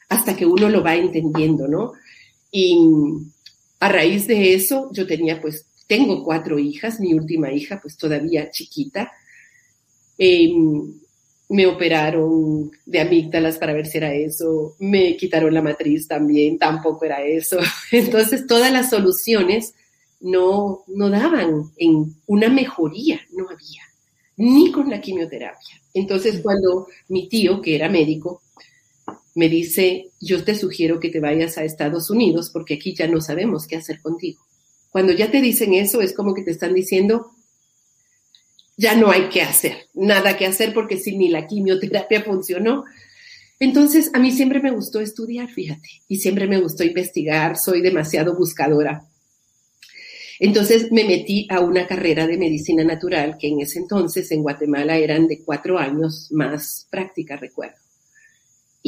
[0.10, 1.94] hasta que uno lo va entendiendo, ¿no?
[2.52, 2.78] Y
[3.80, 8.50] a raíz de eso, yo tenía pues tengo cuatro hijas, mi última hija pues todavía
[8.50, 9.12] chiquita.
[10.18, 10.94] Em,
[11.50, 17.06] me operaron de amígdalas para ver si era eso, me quitaron la matriz también, tampoco
[17.06, 17.60] era eso.
[17.92, 19.74] Entonces todas las soluciones
[20.20, 23.84] no, no daban en una mejoría, no había,
[24.38, 25.82] ni con la quimioterapia.
[25.94, 28.42] Entonces cuando mi tío, que era médico,
[29.36, 33.22] me dice, yo te sugiero que te vayas a Estados Unidos porque aquí ya no
[33.22, 34.42] sabemos qué hacer contigo.
[34.90, 37.32] Cuando ya te dicen eso, es como que te están diciendo,
[38.78, 42.86] ya no hay que hacer, nada que hacer porque si ni la quimioterapia funcionó.
[43.60, 48.36] Entonces, a mí siempre me gustó estudiar, fíjate, y siempre me gustó investigar, soy demasiado
[48.36, 49.06] buscadora.
[50.38, 54.98] Entonces me metí a una carrera de medicina natural que en ese entonces en Guatemala
[54.98, 57.86] eran de cuatro años más práctica, recuerdo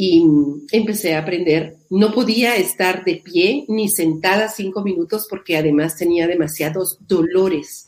[0.00, 0.24] y
[0.70, 1.76] empecé a aprender.
[1.90, 7.87] No podía estar de pie ni sentada cinco minutos porque además tenía demasiados dolores.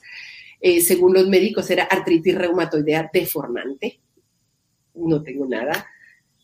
[0.60, 4.00] Eh, según los médicos era artritis reumatoidea deformante.
[4.94, 5.86] No tengo nada.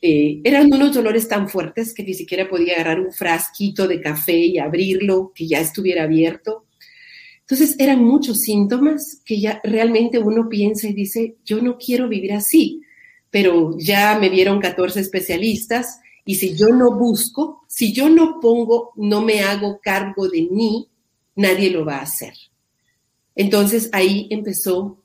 [0.00, 4.36] Eh, eran unos dolores tan fuertes que ni siquiera podía agarrar un frasquito de café
[4.36, 6.66] y abrirlo, que ya estuviera abierto.
[7.40, 12.32] Entonces eran muchos síntomas que ya realmente uno piensa y dice, yo no quiero vivir
[12.32, 12.82] así
[13.36, 18.92] pero ya me vieron 14 especialistas y si yo no busco, si yo no pongo,
[18.96, 20.88] no me hago cargo de mí,
[21.34, 22.32] nadie lo va a hacer.
[23.36, 24.98] Entonces ahí empezó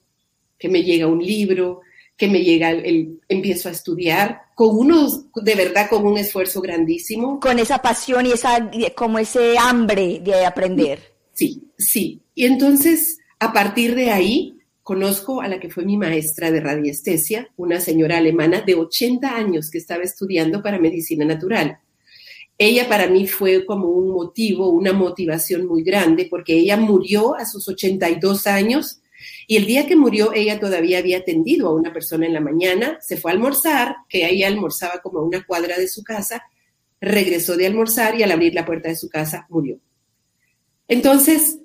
[0.58, 1.82] que me llega un libro,
[2.17, 7.39] que me llega el, empiezo a estudiar con unos, de verdad, con un esfuerzo grandísimo.
[7.39, 11.00] Con esa pasión y esa, como ese hambre de aprender.
[11.34, 12.22] Sí, sí.
[12.34, 17.48] Y entonces, a partir de ahí, Conozco a la que fue mi maestra de radiestesia,
[17.56, 21.80] una señora alemana de 80 años que estaba estudiando para medicina natural.
[22.63, 27.43] Ella para mí fue como un motivo, una motivación muy grande, porque ella murió a
[27.43, 29.02] sus 82 años
[29.47, 33.00] y el día que murió ella todavía había atendido a una persona en la mañana,
[33.02, 36.43] se fue a almorzar, que ella almorzaba como una cuadra de su casa,
[37.00, 39.80] regresó de almorzar y al abrir la puerta de su casa murió.
[40.88, 41.58] Entonces,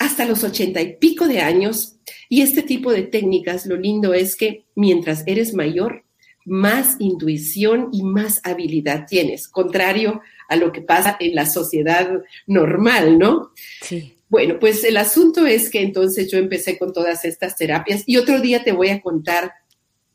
[0.00, 1.94] hasta los ochenta y pico de años.
[2.28, 6.02] Y este tipo de técnicas, lo lindo es que mientras eres mayor,
[6.44, 12.10] más intuición y más habilidad tienes, contrario a lo que pasa en la sociedad
[12.46, 13.52] normal, ¿no?
[13.80, 14.16] Sí.
[14.28, 18.40] Bueno, pues el asunto es que entonces yo empecé con todas estas terapias y otro
[18.40, 19.52] día te voy a contar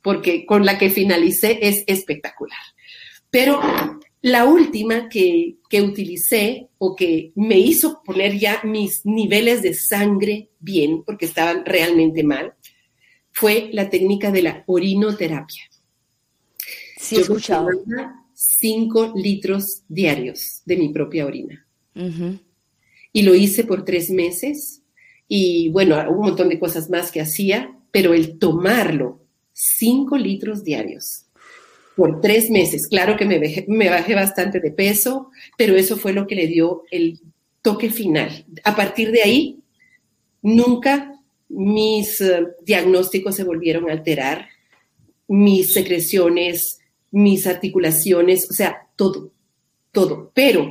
[0.02, 2.60] porque con la que finalicé es espectacular.
[3.30, 3.60] Pero
[4.21, 10.50] la última que, que utilicé o que me hizo poner ya mis niveles de sangre
[10.60, 12.54] bien, porque estaban realmente mal,
[13.32, 15.63] fue la técnica de la orinoterapia.
[16.98, 17.69] Sí, he escuchado.
[18.36, 21.65] 5 litros diarios de mi propia orina.
[23.13, 24.82] Y lo hice por tres meses
[25.28, 29.21] y bueno, un montón de cosas más que hacía, pero el tomarlo,
[29.54, 31.26] 5 litros diarios
[31.95, 36.28] por tres meses, claro que me, me bajé bastante de peso, pero eso fue lo
[36.28, 37.21] que le dio el
[37.62, 38.45] toque final.
[38.63, 39.60] A partir de ahí,
[40.41, 41.13] nunca
[41.48, 44.50] mis eh, diagnósticos se volvieron a alterar,
[45.28, 46.80] mis secreciones
[47.15, 49.32] mis articulaciones, o sea, todo,
[49.93, 50.32] todo.
[50.34, 50.69] Pero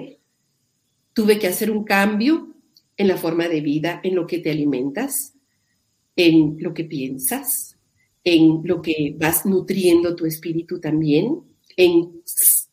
[1.14, 2.54] tuve que hacer un cambio
[2.98, 5.32] en la forma de vida, en lo que te alimentas,
[6.16, 7.78] en lo que piensas,
[8.22, 11.40] en lo que vas nutriendo tu espíritu también,
[11.78, 12.20] en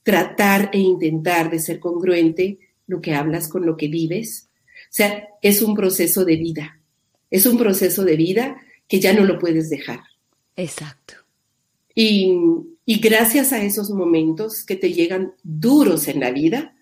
[0.03, 4.49] tratar e intentar de ser congruente lo que hablas con lo que vives.
[4.83, 6.81] O sea, es un proceso de vida,
[7.29, 10.01] es un proceso de vida que ya no lo puedes dejar.
[10.57, 11.13] Exacto.
[11.95, 12.35] Y
[12.85, 16.75] y gracias a esos momentos que te llegan duros en la vida,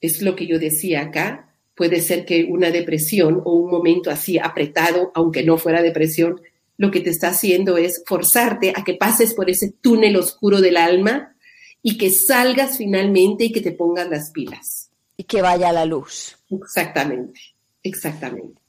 [0.00, 4.38] es lo que yo decía acá, puede ser que una depresión o un momento así
[4.38, 6.40] apretado, aunque no fuera depresión,
[6.76, 10.76] lo que te está haciendo es forzarte a que pases por ese túnel oscuro del
[10.76, 11.34] alma
[11.82, 14.90] y que salgas finalmente y que te pongas las pilas.
[15.16, 16.36] Y que vaya la luz.
[16.50, 17.40] Exactamente,
[17.82, 18.60] exactamente.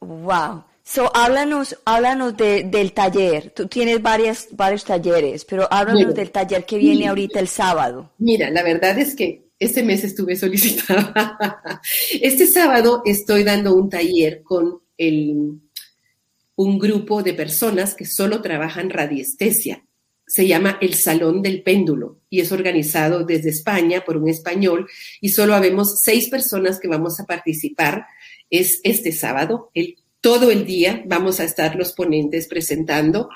[0.00, 0.64] Wow.
[0.90, 3.50] So, háblanos, háblanos del taller.
[3.50, 8.10] Tú tienes varias, varios talleres, pero háblanos del taller que viene ahorita el sábado.
[8.16, 11.82] Mira, la verdad es que este mes estuve solicitada.
[12.22, 15.60] Este sábado estoy dando un taller con el,
[16.56, 19.84] un grupo de personas que solo trabajan radiestesia.
[20.26, 24.88] Se llama el Salón del Péndulo y es organizado desde España por un español
[25.20, 28.06] y solo habemos seis personas que vamos a participar.
[28.48, 33.28] Es este sábado, el todo el día vamos a estar los ponentes presentando.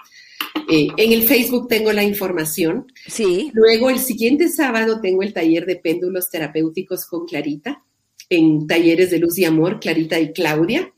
[0.68, 2.86] Eh, en el Facebook tengo la información.
[3.06, 3.50] Sí.
[3.54, 7.84] Luego, el siguiente sábado tengo el taller de péndulos terapéuticos con Clarita,
[8.28, 10.92] en talleres de luz y amor, Clarita y Claudia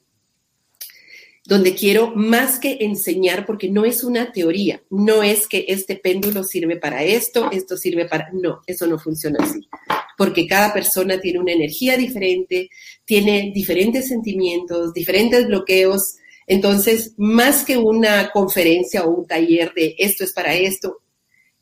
[1.46, 6.42] donde quiero más que enseñar, porque no es una teoría, no es que este péndulo
[6.42, 8.30] sirve para esto, esto sirve para...
[8.32, 9.68] No, eso no funciona así,
[10.16, 12.70] porque cada persona tiene una energía diferente,
[13.04, 16.16] tiene diferentes sentimientos, diferentes bloqueos.
[16.46, 21.00] Entonces, más que una conferencia o un taller de esto es para esto,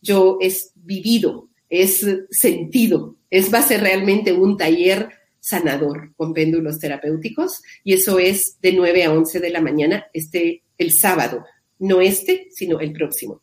[0.01, 5.09] yo es vivido, es sentido, es va a ser realmente un taller
[5.41, 10.63] sanador con péndulos terapéuticos y eso es de 9 a 11 de la mañana este
[10.79, 11.45] el sábado,
[11.79, 13.43] no este, sino el próximo.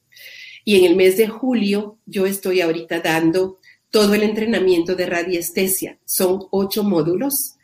[0.63, 3.58] Y en el mes de julio yo estoy ahorita dando
[3.89, 5.99] todo el entrenamiento de radiestesia.
[6.05, 7.55] Son ocho módulos.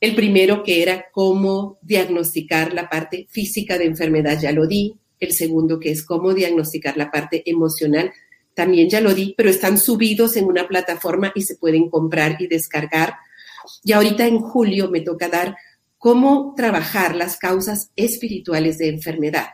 [0.00, 4.96] El primero que era cómo diagnosticar la parte física de enfermedad, ya lo di.
[5.20, 8.12] El segundo que es cómo diagnosticar la parte emocional,
[8.54, 12.48] también ya lo di, pero están subidos en una plataforma y se pueden comprar y
[12.48, 13.14] descargar
[13.84, 15.56] y ahorita en julio me toca dar
[15.98, 19.46] cómo trabajar las causas espirituales de enfermedad.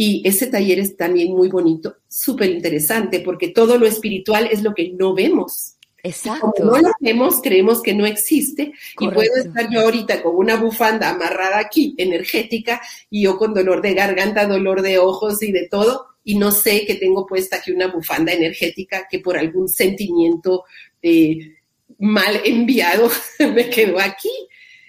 [0.00, 4.72] Y ese taller es también muy bonito, súper interesante, porque todo lo espiritual es lo
[4.72, 5.74] que no vemos.
[6.04, 6.52] Exacto.
[6.56, 8.72] Como no lo vemos, creemos que no existe.
[9.00, 12.80] Y puedo estar yo ahorita con una bufanda amarrada aquí, energética,
[13.10, 16.86] y yo con dolor de garganta, dolor de ojos y de todo, y no sé
[16.86, 20.62] que tengo puesta aquí una bufanda energética que por algún sentimiento
[21.02, 21.56] eh,
[21.98, 23.10] mal enviado
[23.52, 24.30] me quedó aquí.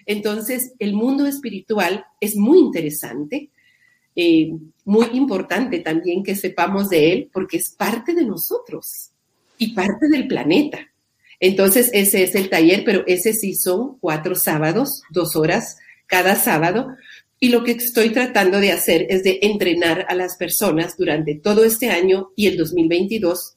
[0.05, 3.49] Entonces, el mundo espiritual es muy interesante,
[4.21, 4.51] eh,
[4.83, 9.11] muy importante también que sepamos de él, porque es parte de nosotros
[9.57, 10.79] y parte del planeta.
[11.39, 16.97] Entonces, ese es el taller, pero ese sí son cuatro sábados, dos horas cada sábado.
[17.39, 21.63] Y lo que estoy tratando de hacer es de entrenar a las personas durante todo
[21.63, 23.55] este año y el 2022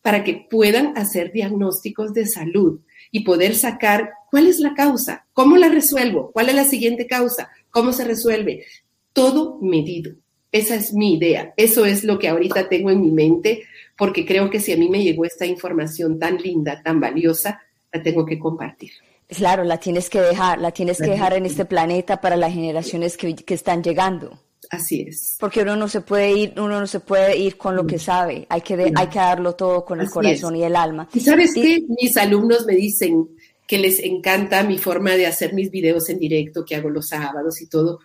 [0.00, 5.58] para que puedan hacer diagnósticos de salud y poder sacar cuál es la causa, cómo
[5.58, 8.64] la resuelvo, cuál es la siguiente causa, cómo se resuelve.
[9.12, 10.12] Todo medido.
[10.52, 11.54] Esa es mi idea.
[11.56, 13.64] Eso es lo que ahorita tengo en mi mente,
[13.96, 17.60] porque creo que si a mí me llegó esta información tan linda, tan valiosa,
[17.92, 18.92] la tengo que compartir.
[19.28, 23.16] Claro, la tienes que dejar, la tienes que dejar en este planeta para las generaciones
[23.16, 24.40] que, que están llegando.
[24.70, 25.36] Así es.
[25.38, 28.00] Porque uno no se puede ir, uno no se puede ir con lo que mm.
[28.00, 31.08] sabe, hay que, hay que darlo todo con el corazón y el alma.
[31.12, 31.84] ¿Y sabes qué?
[31.88, 33.28] Mis alumnos me dicen
[33.66, 37.60] que les encanta mi forma de hacer mis videos en directo que hago los sábados
[37.60, 38.00] y todo,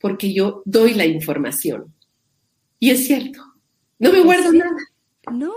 [0.00, 1.94] porque yo doy la información.
[2.78, 3.40] Y es cierto,
[3.98, 4.76] no me guardo nada.
[5.30, 5.52] No.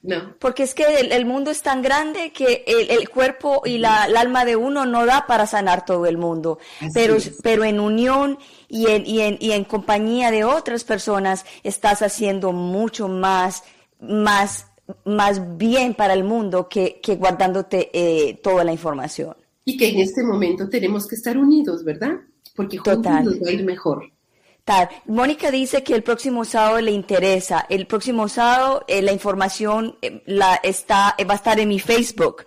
[0.00, 0.34] no.
[0.38, 4.46] Porque es que el, mundo es tan grande que el, cuerpo y la, el alma
[4.46, 6.58] de uno no da para sanar todo el mundo.
[6.94, 12.00] pero, pero en unión y en, y, en, y en compañía de otras personas estás
[12.00, 13.64] haciendo mucho más,
[14.00, 14.68] más,
[15.04, 19.36] más bien para el mundo que, que guardándote eh, toda la información.
[19.66, 22.20] Y que en este momento tenemos que estar unidos, ¿verdad?
[22.54, 24.12] Porque juntos nos va a ir mejor.
[25.06, 27.66] Mónica dice que el próximo sábado le interesa.
[27.68, 32.44] El próximo sábado eh, la información eh, la está va a estar en mi Facebook,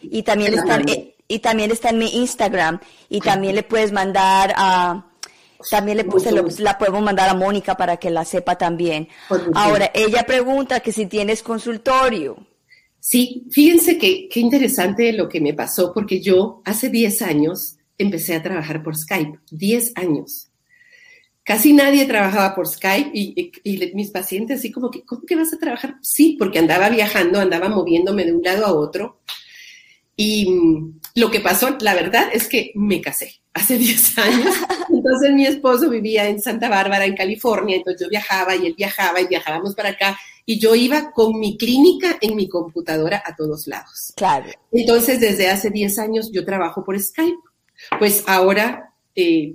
[0.00, 0.80] y también está
[1.26, 5.06] y también está en mi Instagram y también le puedes mandar a
[5.70, 9.08] también le puse la podemos mandar a Mónica para que la sepa también.
[9.54, 12.36] Ahora ella pregunta que si tienes consultorio.
[13.00, 18.34] Sí, fíjense que qué interesante lo que me pasó porque yo hace 10 años empecé
[18.34, 20.50] a trabajar por Skype, 10 años
[21.44, 23.52] casi nadie trabajaba por Skype y,
[23.94, 25.96] mis pacientes así como que, ¿cómo que vas a trabajar?
[26.00, 29.20] Sí, porque andaba viajando, andaba moviéndome de un lado a otro.
[30.16, 34.54] Y mm, lo que pasó, la verdad es que me casé hace 10 años.
[34.88, 39.20] Entonces mi esposo vivía en Santa Bárbara, en California, entonces yo viajaba y él viajaba
[39.20, 43.66] y viajábamos para acá y yo iba con mi clínica en mi computadora a todos
[43.66, 44.12] lados.
[44.16, 44.46] Claro.
[44.72, 47.53] Entonces desde hace 10 años yo trabajo por Skype.
[47.98, 49.54] Pues ahora eh,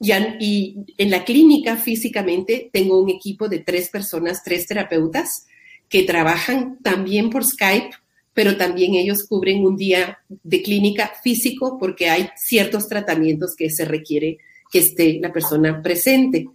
[0.00, 5.46] y en la clínica físicamente tengo un equipo de tres personas, tres terapeutas,
[5.88, 7.90] que trabajan también por Skype,
[8.34, 13.84] pero también ellos cubren un día de clínica físico porque hay ciertos tratamientos que se
[13.84, 14.38] requiere
[14.70, 16.46] que esté la persona presente.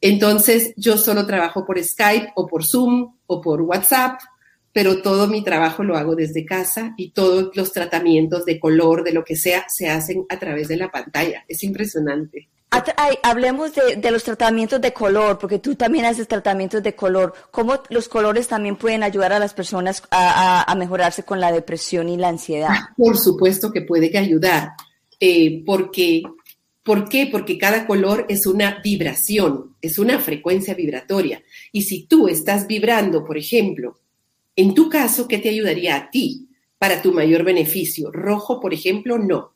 [0.00, 4.20] Entonces, yo solo trabajo por Skype o por Zoom o por WhatsApp,
[4.72, 9.12] pero todo mi trabajo lo hago desde casa y todos los tratamientos de color, de
[9.12, 11.44] lo que sea, se hacen a través de la pantalla.
[11.48, 12.48] Es impresionante
[13.22, 17.34] hablemos de, los tratamientos de color, porque tú también haces tratamientos de color.
[17.50, 22.16] ¿Cómo los colores también pueden ayudar a las personas a, mejorarse con la depresión y
[22.16, 22.70] la ansiedad?
[22.70, 24.70] Ah, por supuesto que puede ayudar,
[25.20, 26.22] eh, porque,
[26.82, 27.28] ¿por qué?
[27.30, 31.42] Porque cada color es una vibración, es una frecuencia vibratoria.
[31.72, 33.98] Y si tú estás vibrando, por ejemplo,
[34.56, 36.48] en tu caso, ¿qué te ayudaría a ti
[36.78, 38.10] para tu mayor beneficio?
[38.10, 39.54] Rojo, por ejemplo, no.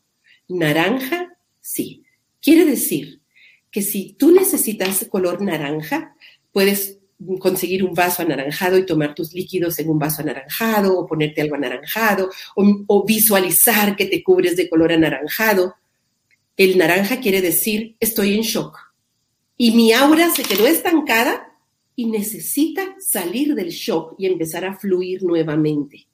[0.48, 2.04] Naranja, sí.
[2.40, 3.20] Quiere decir
[3.70, 6.16] que si tú necesitas color naranja,
[6.52, 6.98] puedes
[7.40, 11.56] conseguir un vaso anaranjado y tomar tus líquidos en un vaso anaranjado o ponerte algo
[11.56, 15.74] anaranjado o, visualizar que te cubres de color anaranjado.
[16.56, 18.78] El naranja quiere decir estoy en shock
[19.56, 21.55] y mi aura se quedó estancada
[21.96, 26.06] y necesita salir del shock y empezar a fluir nuevamente.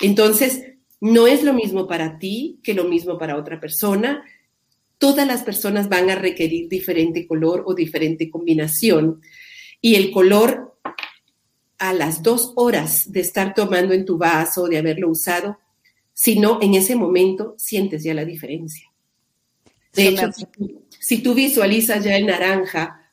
[0.00, 0.62] Entonces,
[1.00, 4.22] no es lo mismo para ti que lo mismo para otra persona
[4.98, 9.20] todas las personas van a requerir diferente color o diferente combinación.
[9.80, 10.78] Y el color
[11.78, 15.58] a las dos horas de estar tomando en tu vaso, de haberlo usado,
[16.14, 18.90] si no, en ese momento sientes ya la diferencia.
[19.92, 20.30] De hecho,
[20.98, 23.05] si tú, visualizas ya el naranja,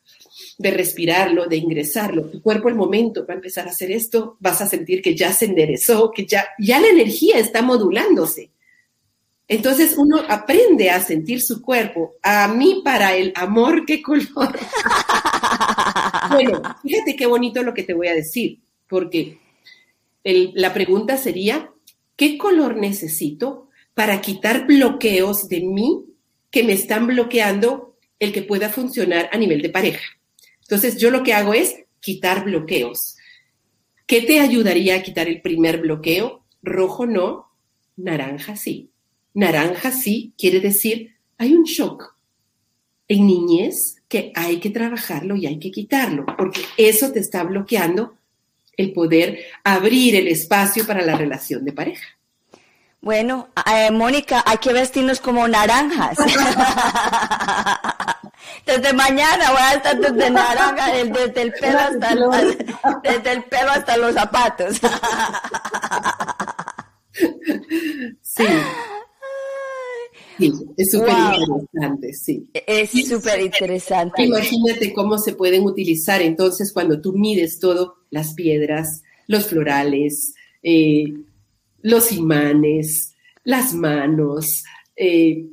[0.57, 4.61] de respirarlo, de ingresarlo, tu cuerpo el momento va a empezar a hacer esto, vas
[4.61, 8.51] a sentir que ya se enderezó, que ya, ya la energía está modulándose.
[9.47, 12.15] Entonces uno aprende a sentir su cuerpo.
[12.23, 14.27] A mí para el amor, ¿qué color?
[16.31, 19.39] bueno, fíjate qué bonito lo que te voy a decir, porque
[20.23, 21.71] la pregunta sería,
[22.15, 26.05] ¿qué color necesito para quitar bloqueos de mí
[26.49, 30.03] que me están bloqueando el que pueda funcionar a nivel de pareja?
[30.63, 33.17] Entonces yo lo que hago es quitar bloqueos.
[34.05, 36.45] ¿Qué te ayudaría a quitar el primer bloqueo?
[36.61, 37.47] Rojo no,
[37.95, 38.91] naranja sí.
[39.33, 42.15] Naranja sí quiere decir hay un shock
[43.07, 48.15] en niñez que hay que trabajarlo y hay que quitarlo, porque eso te está bloqueando
[48.77, 52.07] el poder abrir el espacio para la relación de pareja.
[53.03, 56.17] Bueno, eh, Mónica, hay que vestirnos como naranjas.
[58.65, 62.15] desde mañana voy a estar desde naranja, desde el pelo hasta,
[63.03, 64.77] desde el pelo hasta los zapatos.
[68.21, 68.45] sí.
[70.37, 72.49] Sí, es súper interesante, sí.
[72.53, 74.23] Es súper interesante.
[74.23, 81.13] Imagínate cómo se pueden utilizar entonces cuando tú mides todo, las piedras, los florales, eh,
[81.83, 83.13] los imanes,
[83.43, 84.63] las manos.
[84.95, 85.45] Eh,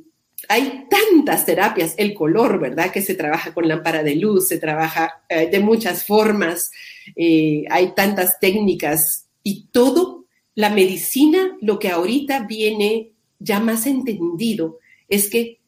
[0.49, 2.91] hay tantas terapias, el color, ¿verdad?
[2.91, 6.71] Que se trabaja con lámpara de luz, se trabaja eh, de muchas formas,
[7.15, 10.25] hay tantas técnicas y todo,
[10.55, 15.59] la medicina, lo que ahorita viene ya más entendido es que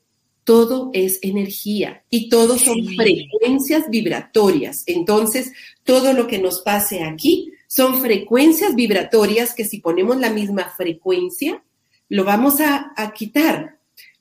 [0.43, 4.83] todo es energía y todo son frecuencias vibratorias.
[4.87, 5.51] Entonces,
[5.83, 11.63] todo lo que nos pase aquí son frecuencias vibratorias que si ponemos la misma frecuencia,
[12.07, 13.79] lo vamos a, a quitar.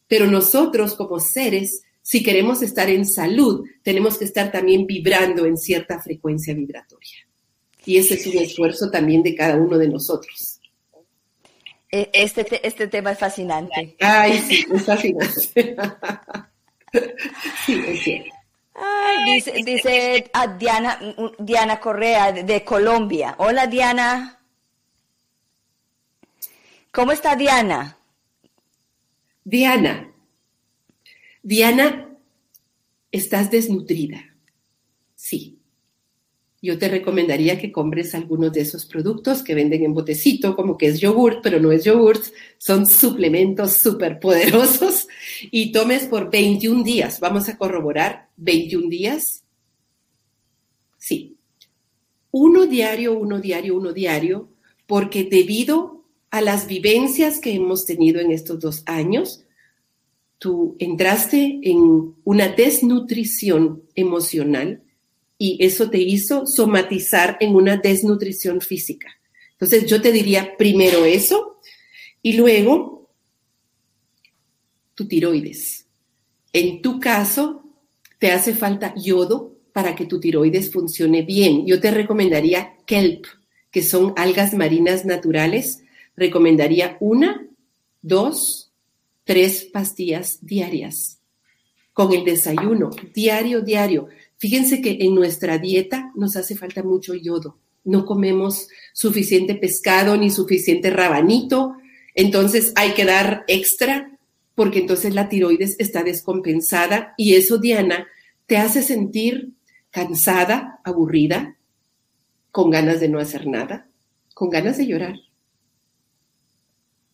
[0.09, 5.59] Pero nosotros como seres, si queremos estar en salud, tenemos que estar también vibrando en
[5.59, 7.29] cierta frecuencia vibratoria.
[7.85, 10.59] Y ese es un esfuerzo también de cada uno de nosotros.
[11.91, 13.97] E, este, este tema es fascinante.
[14.01, 15.37] Ay, sí, es fascinante.
[17.67, 18.42] sí, es cierto.
[19.25, 20.99] Dice, dice a Diana,
[21.39, 23.35] Diana Correa de Colombia.
[23.39, 24.41] Hola Diana.
[26.91, 27.97] ¿Cómo está Diana?
[29.45, 30.13] Diana.
[31.43, 32.09] Diana,
[33.11, 34.23] estás desnutrida.
[35.15, 35.62] Sí
[36.63, 40.87] yo te recomendaría que compres algunos de esos productos que venden en botecito, como que
[40.87, 42.23] es yogurt, pero no es yogurt,
[42.57, 45.09] son suplementos súper poderosos
[45.51, 47.19] y tomes por 21 días.
[47.19, 49.43] Vamos a corroborar 21 días.
[50.99, 51.37] Sí.
[52.31, 54.49] Uno diario, uno diario, uno diario,
[54.87, 59.45] porque debido a las vivencias que hemos tenido en estos dos años,
[60.39, 64.83] tú entraste en una desnutrición emocional
[65.43, 69.09] y eso te hizo somatizar en una desnutrición física.
[69.51, 71.59] Entonces yo te diría primero eso
[72.23, 73.11] y luego
[74.95, 75.89] tu tiroides.
[76.53, 77.65] En tu caso,
[78.21, 81.67] te hace falta yodo para que tu tiroides funcione bien.
[81.67, 83.27] Yo te recomendaría kelp,
[83.73, 85.83] que son algas marinas naturales.
[86.17, 87.49] Recomendaría una,
[88.01, 88.71] dos,
[89.25, 91.19] tres pastillas diarias
[91.93, 94.09] con el desayuno, diario, diario.
[94.43, 97.61] Fíjense que en nuestra dieta nos hace falta mucho yodo.
[97.85, 101.77] No comemos suficiente pescado ni suficiente rabanito,
[102.17, 104.19] entonces hay que dar extra
[104.57, 108.09] porque entonces la tiroides está descompensada y eso, Diana,
[108.47, 109.53] te hace sentir
[109.93, 111.57] cansada, aburrida,
[112.51, 113.87] con ganas de no hacer nada,
[114.35, 115.15] con ganas de llorar.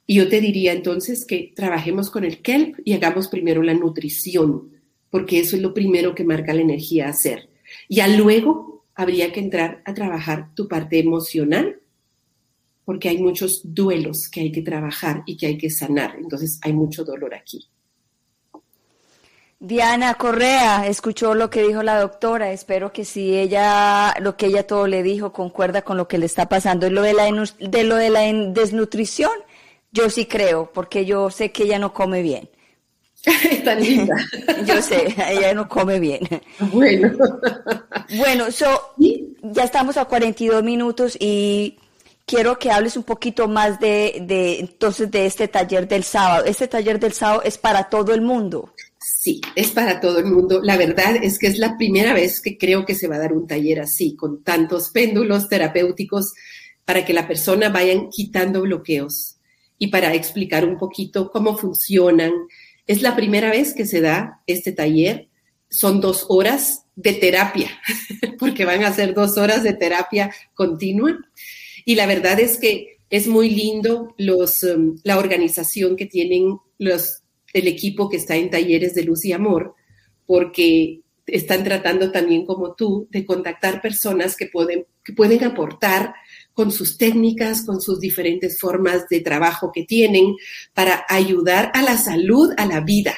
[0.06, 4.77] Y yo te diría entonces que trabajemos con el kelp y hagamos primero la nutrición
[5.10, 7.48] porque eso es lo primero que marca la energía a hacer.
[7.88, 11.80] Ya luego habría que entrar a trabajar tu parte emocional,
[12.84, 16.16] porque hay muchos duelos que hay que trabajar y que hay que sanar.
[16.18, 17.68] Entonces hay mucho dolor aquí.
[19.60, 22.52] Diana Correa, escuchó lo que dijo la doctora.
[22.52, 26.26] Espero que si ella, lo que ella todo le dijo, concuerda con lo que le
[26.26, 26.88] está pasando.
[26.90, 27.24] Lo de la,
[27.58, 28.20] de lo de la
[28.52, 29.32] desnutrición,
[29.90, 32.48] yo sí creo, porque yo sé que ella no come bien.
[33.50, 34.16] Está linda.
[34.66, 36.20] Yo sé, ella no come bien.
[36.72, 37.12] Bueno.
[38.16, 38.94] Bueno, so,
[39.42, 41.76] ya estamos a 42 minutos y
[42.24, 46.44] quiero que hables un poquito más de, de, entonces de este taller del sábado.
[46.44, 48.72] Este taller del sábado es para todo el mundo.
[49.00, 50.60] Sí, es para todo el mundo.
[50.62, 53.32] La verdad es que es la primera vez que creo que se va a dar
[53.32, 56.34] un taller así, con tantos péndulos terapéuticos,
[56.84, 59.36] para que la persona vayan quitando bloqueos
[59.78, 62.32] y para explicar un poquito cómo funcionan,
[62.88, 65.28] es la primera vez que se da este taller.
[65.70, 67.70] Son dos horas de terapia,
[68.38, 71.16] porque van a ser dos horas de terapia continua.
[71.84, 77.22] Y la verdad es que es muy lindo los, um, la organización que tienen los,
[77.52, 79.74] el equipo que está en talleres de luz y amor,
[80.26, 86.14] porque están tratando también como tú de contactar personas que pueden, que pueden aportar
[86.58, 90.34] con sus técnicas, con sus diferentes formas de trabajo que tienen
[90.74, 93.14] para ayudar a la salud, a la vida.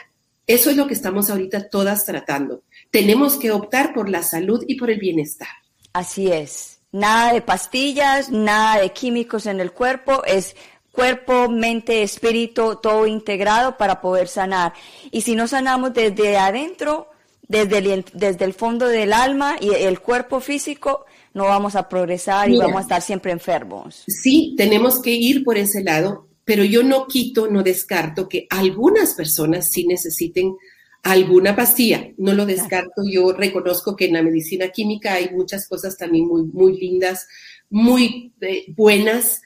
[0.47, 2.64] Eso es lo que estamos ahorita todas tratando.
[2.91, 5.49] Tenemos que optar por la salud y por el bienestar.
[5.95, 6.80] Así es.
[6.93, 10.55] Nada de pastillas, nada de químicos en el cuerpo, es
[10.93, 14.74] cuerpo, mente, espíritu, todo integrado para poder sanar.
[15.11, 17.09] Y si no sanamos desde adentro,
[17.49, 22.50] desde el, desde el fondo del alma y el cuerpo físico, no vamos a progresar
[22.50, 24.04] y vamos a estar siempre enfermos.
[24.06, 29.14] Sí, tenemos que ir por ese lado, pero yo no quito, no descarto que algunas
[29.14, 30.54] personas sí necesiten
[31.02, 32.10] alguna pastilla.
[32.18, 33.02] No lo descarto.
[33.10, 37.26] Yo reconozco que en la medicina química hay muchas cosas también muy, muy lindas,
[37.68, 39.42] muy eh, buenas,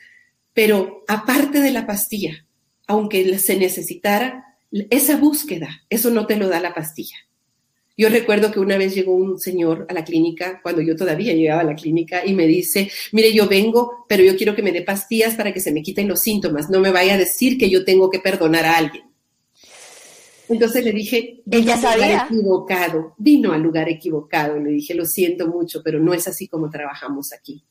[0.53, 2.47] pero aparte de la pastilla,
[2.87, 4.45] aunque se necesitara,
[4.91, 7.16] esa búsqueda, eso no te lo da la pastilla.
[7.97, 11.61] Yo recuerdo que una vez llegó un señor a la clínica, cuando yo todavía llegaba
[11.61, 14.83] a la clínica, y me dice, mire, yo vengo, pero yo quiero que me dé
[14.83, 17.85] pastillas para que se me quiten los síntomas, no me vaya a decir que yo
[17.85, 19.05] tengo que perdonar a alguien.
[20.49, 24.59] Entonces le dije, al lugar equivocado, vino al lugar equivocado.
[24.59, 27.65] Le dije, lo siento mucho, pero no es así como trabajamos aquí.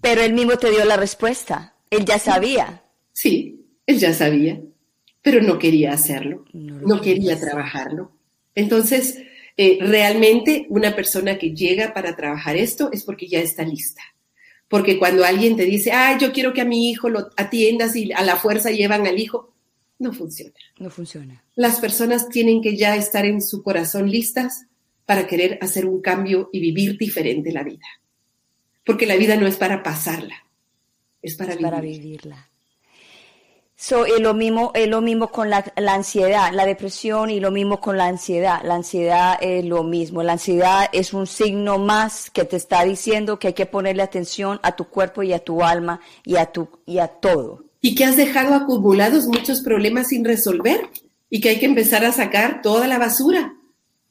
[0.00, 1.76] Pero él mismo te dio la respuesta.
[1.90, 2.82] Él ya sabía.
[3.12, 4.60] Sí, él ya sabía
[5.30, 8.12] pero no quería hacerlo, no, quería trabajarlo.
[8.54, 9.18] Entonces,
[9.58, 14.00] eh, realmente una persona que llega para trabajar esto es porque ya está lista.
[14.68, 18.10] Porque cuando alguien te dice, ah, yo quiero que a mi hijo lo atiendas y
[18.10, 19.52] a la fuerza llevan al hijo,
[19.98, 20.54] no funciona.
[20.78, 21.44] No funciona.
[21.56, 24.64] Las personas tienen que ya estar en su corazón listas
[25.04, 27.84] para querer hacer un cambio y vivir diferente la vida.
[28.82, 30.46] Porque la vida no es para pasarla,
[31.20, 32.48] es para, para vivirla.
[33.80, 37.52] So, es lo mismo, es lo mismo con la, la, ansiedad, la depresión y lo
[37.52, 38.60] mismo con la ansiedad.
[38.64, 40.24] La ansiedad es lo mismo.
[40.24, 44.58] La ansiedad es un signo más que te está diciendo que hay que ponerle atención
[44.64, 47.66] a tu cuerpo y a tu alma y a tu y a todo.
[47.80, 50.80] Y que has dejado acumulados muchos problemas sin resolver
[51.30, 53.54] y que hay que empezar a sacar toda la basura.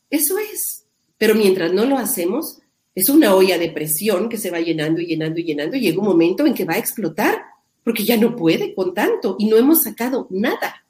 [0.09, 0.85] Eso es.
[1.17, 2.59] Pero mientras no lo hacemos,
[2.95, 5.99] es una olla de presión que se va llenando y llenando y llenando y llega
[5.99, 7.56] un momento en que va a explotar
[7.87, 10.85] porque ya no puede con tanto y no hemos sacado nada.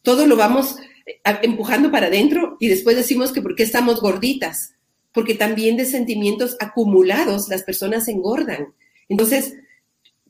[0.00, 4.72] Todo lo vamos eh, empujando para adentro y después decimos que por qué estamos gorditas,
[5.12, 8.72] porque también de sentimientos acumulados las personas engordan.
[9.10, 9.52] Entonces,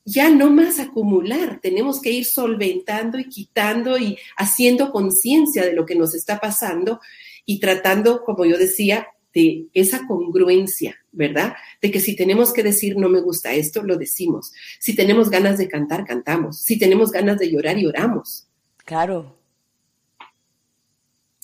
[0.04, 5.86] ya no más acumular, tenemos que ir solventando y quitando y haciendo conciencia de lo
[5.86, 6.98] que nos está pasando
[7.46, 11.54] y tratando, como yo decía, de esa congruencia, ¿verdad?
[11.80, 14.52] De que si tenemos que decir no me gusta esto, lo decimos.
[14.78, 16.60] Si tenemos ganas de cantar, cantamos.
[16.62, 18.46] Si tenemos ganas de llorar, lloramos.
[18.84, 19.36] Claro.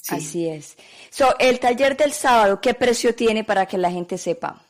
[0.08, 0.76] Así es.
[1.10, 4.64] So, el taller del sábado, ¿qué precio tiene para que la gente sepa?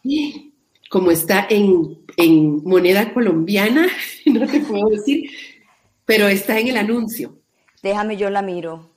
[0.88, 3.86] Como está en, en moneda colombiana,
[4.26, 5.30] no te puedo decir,
[6.04, 7.38] pero está en el anuncio.
[7.82, 8.95] Déjame, yo la miro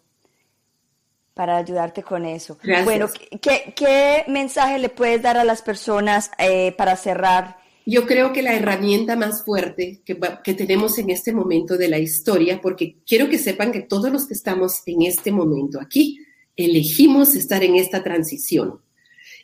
[1.39, 2.57] para ayudarte con eso.
[2.83, 3.07] Bueno,
[3.39, 7.55] ¿qué, mensaje le puedes dar a las personas eh, para cerrar?
[7.85, 11.97] Yo creo que la herramienta más fuerte que, que, tenemos en este momento de la
[11.97, 16.19] historia, porque quiero que sepan que todos los que estamos en este momento aquí,
[16.57, 18.81] elegimos estar en esta transición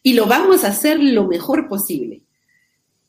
[0.04, 2.24] y lo vamos a hacer lo mejor posible.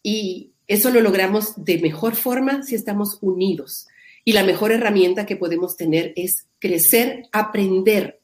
[0.00, 3.88] Y eso lo logramos de mejor forma si estamos unidos.
[4.24, 8.15] Y la mejor herramienta que podemos tener es crecer, aprender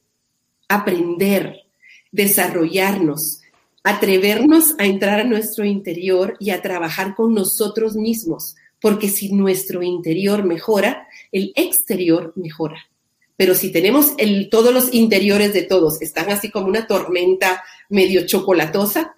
[0.75, 1.65] aprender,
[2.13, 3.41] desarrollarnos,
[3.83, 9.83] atrevernos a entrar a nuestro interior y a trabajar con nosotros mismos, porque si nuestro
[9.83, 12.89] interior mejora, el exterior mejora.
[13.37, 18.27] Pero si tenemos el, todos los interiores de todos están así como una tormenta medio
[18.27, 19.17] chocolatosa,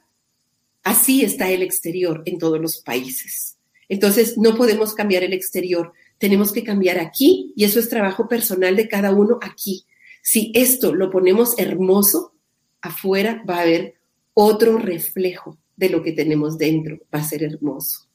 [0.82, 3.58] así está el exterior en todos los países.
[3.88, 8.76] Entonces, no podemos cambiar el exterior, tenemos que cambiar aquí y eso es trabajo personal
[8.76, 9.84] de cada uno aquí.
[10.26, 12.32] Si esto lo ponemos hermoso,
[12.80, 13.96] afuera va a haber
[14.32, 18.06] otro reflejo de lo que tenemos dentro, va a ser hermoso.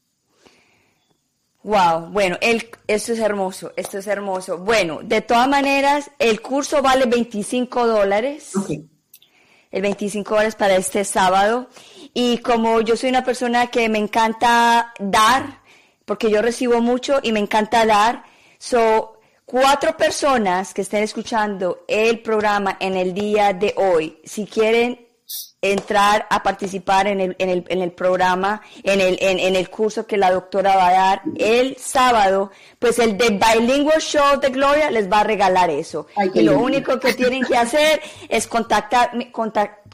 [1.62, 4.58] Wow, bueno, el, esto es hermoso, esto es hermoso.
[4.58, 8.54] Bueno, de todas maneras, el curso vale 25 dólares.
[9.70, 11.70] El 25 dólares para este sábado.
[12.16, 15.62] Y como yo soy una persona que me encanta dar,
[16.06, 18.24] porque yo recibo mucho y me encanta dar,
[18.58, 19.19] so
[19.50, 25.08] cuatro personas que estén escuchando el programa en el día de hoy, si quieren
[25.60, 30.06] entrar a participar en el, en el, en el programa, en el, en, el curso
[30.06, 34.92] que la doctora va a dar el sábado, pues el de Bilingual Show de Gloria
[34.92, 36.06] les va a regalar eso.
[36.36, 39.32] y lo único que tienen que hacer es contactarme,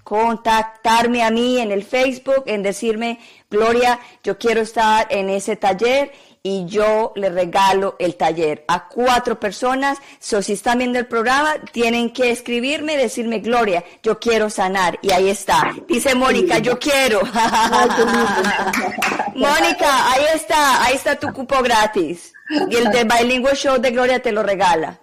[0.03, 6.11] contactarme a mí en el Facebook, en decirme, Gloria, yo quiero estar en ese taller
[6.45, 9.97] y yo le regalo el taller a cuatro personas.
[10.19, 14.99] So, si están viendo el programa, tienen que escribirme, decirme, Gloria, yo quiero sanar.
[15.01, 15.73] Y ahí está.
[15.87, 17.21] Dice Mónica, yo quiero.
[19.33, 22.31] Mónica, ahí está, ahí está tu cupo gratis.
[22.69, 24.99] Y el de Bilingual Show de Gloria te lo regala.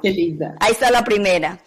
[0.00, 0.54] Qué linda.
[0.60, 1.58] Ahí está la primera.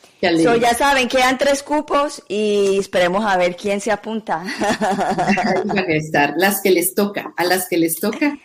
[0.41, 4.41] So, ya saben, quedan tres cupos y esperemos a ver quién se apunta.
[4.41, 8.39] Ahí van a estar, las que les toca, a las que les toca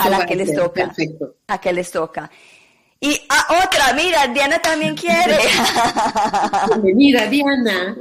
[0.00, 0.86] a la que les toca.
[0.86, 1.36] Perfecto.
[1.48, 2.30] A que les toca.
[3.00, 5.38] Y a otra, mira, Diana también quiere.
[6.68, 7.96] Bienvenida, Diana.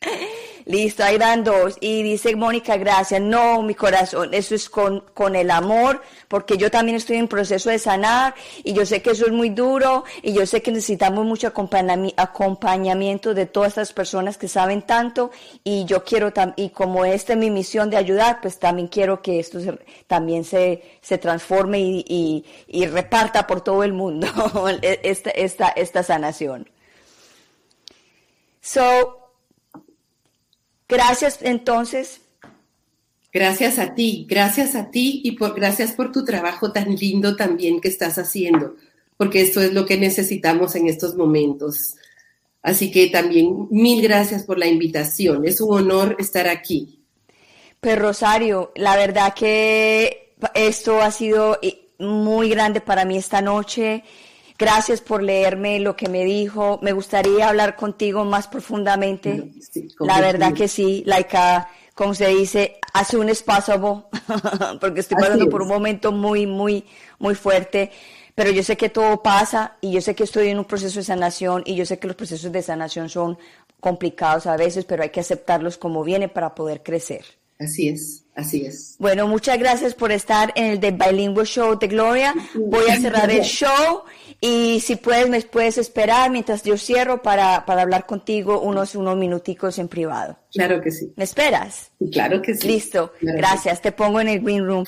[0.64, 1.76] Listo, ahí van dos.
[1.80, 3.20] Y dice Mónica, gracias.
[3.20, 7.70] No, mi corazón, eso es con, con el amor, porque yo también estoy en proceso
[7.70, 11.24] de sanar y yo sé que eso es muy duro y yo sé que necesitamos
[11.24, 15.30] mucho acompañamiento de todas estas personas que saben tanto
[15.64, 19.40] y yo quiero, y como esta es mi misión de ayudar, pues también quiero que
[19.40, 19.58] esto
[20.06, 24.28] también se, se transforme y, y, y reparta por todo el mundo
[24.82, 26.68] esta, esta, esta sanación.
[28.60, 29.21] So,
[30.92, 32.20] Gracias entonces.
[33.32, 37.80] Gracias a ti, gracias a ti y por, gracias por tu trabajo tan lindo también
[37.80, 38.76] que estás haciendo,
[39.16, 41.94] porque esto es lo que necesitamos en estos momentos.
[42.60, 45.46] Así que también mil gracias por la invitación.
[45.46, 47.00] Es un honor estar aquí.
[47.80, 51.58] Pues Rosario, la verdad que esto ha sido
[51.98, 54.04] muy grande para mí esta noche.
[54.58, 56.78] Gracias por leerme lo que me dijo.
[56.82, 59.52] Me gustaría hablar contigo más profundamente.
[60.00, 64.08] la verdad que sí, Laika, como se dice, hace un espacio,
[64.80, 66.84] porque estoy pasando por un momento muy, muy,
[67.18, 67.90] muy fuerte.
[68.34, 71.04] Pero yo sé que todo pasa y yo sé que estoy en un proceso de
[71.04, 73.38] sanación y yo sé que los procesos de sanación son
[73.78, 77.24] complicados a veces, pero hay que aceptarlos como viene para poder crecer.
[77.58, 78.96] Así es, así es.
[78.98, 82.34] Bueno, muchas gracias por estar en el The Bilingual Show de Gloria.
[82.54, 84.02] Voy a cerrar el show
[84.44, 89.16] y si puedes, me puedes esperar mientras yo cierro para, para hablar contigo unos, unos
[89.16, 90.36] minuticos en privado.
[90.52, 91.12] Claro que sí.
[91.14, 91.92] ¿Me esperas?
[92.10, 92.66] Claro que sí.
[92.66, 93.80] Listo, gracias.
[93.80, 94.84] Te pongo en el green room.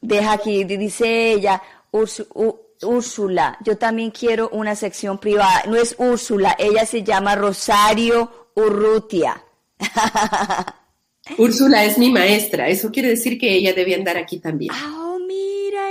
[0.00, 1.60] Deja aquí, dice ella,
[1.90, 5.64] Úrsula, yo también quiero una sección privada.
[5.66, 9.42] No es Úrsula, ella se llama Rosario Urrutia.
[11.36, 14.72] Úrsula es mi maestra, eso quiere decir que ella debe andar aquí también.
[14.72, 15.82] Oh, mira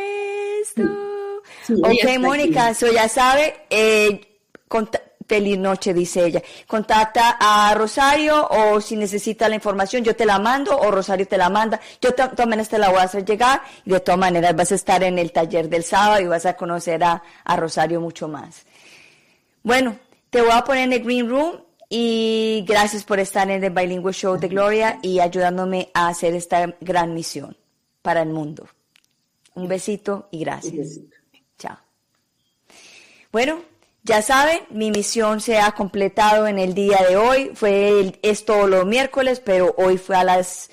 [0.62, 1.07] esto.
[1.70, 4.22] Ok, Mónica, eso ya sabe, eh,
[5.28, 6.42] feliz noche, dice ella.
[6.66, 11.38] Contacta a Rosario o si necesita la información, yo te la mando o Rosario te
[11.38, 11.80] la manda.
[12.02, 14.72] Yo de todas maneras te la voy a hacer llegar y de todas maneras vas
[14.72, 18.28] a estar en el taller del sábado y vas a conocer a, a Rosario mucho
[18.28, 18.66] más.
[19.64, 19.98] Bueno,
[20.30, 24.14] te voy a poner en el Green Room y gracias por estar en el Bilingual
[24.14, 27.58] Show de Gloria y ayudándome a hacer esta gran misión
[28.02, 28.68] para el mundo.
[29.56, 31.00] Un besito y gracias.
[33.32, 33.62] Bueno,
[34.04, 37.52] ya saben, mi misión se ha completado en el día de hoy.
[37.56, 40.70] Fue es todos los miércoles, pero hoy fue a las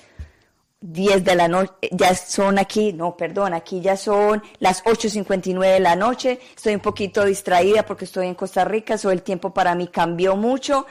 [0.87, 5.79] 10 de la noche, ya son aquí, no, perdón, aquí ya son las 8.59 de
[5.79, 9.73] la noche, estoy un poquito distraída porque estoy en Costa Rica, so el tiempo para
[9.73, 10.85] mí cambió mucho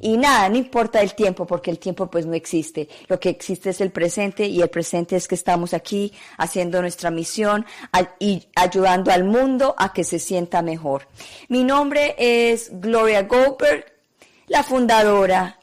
[0.00, 3.70] y nada, no importa el tiempo porque el tiempo pues no existe, lo que existe
[3.70, 7.64] es el presente y el presente es que estamos aquí haciendo nuestra misión
[8.18, 11.08] y ayudando al mundo a que se sienta mejor.
[11.48, 13.86] Mi nombre es Gloria Goldberg,
[14.46, 15.58] la fundadora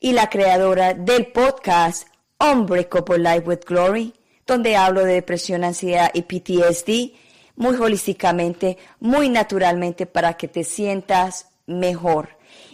[0.00, 2.09] y la creadora del podcast
[2.40, 4.14] Unbreakable Life with Glory,
[4.46, 7.16] donde hablo de depresión, ansiedad y PTSD,
[7.56, 12.30] muy holísticamente, muy naturalmente para que te sientas mejor.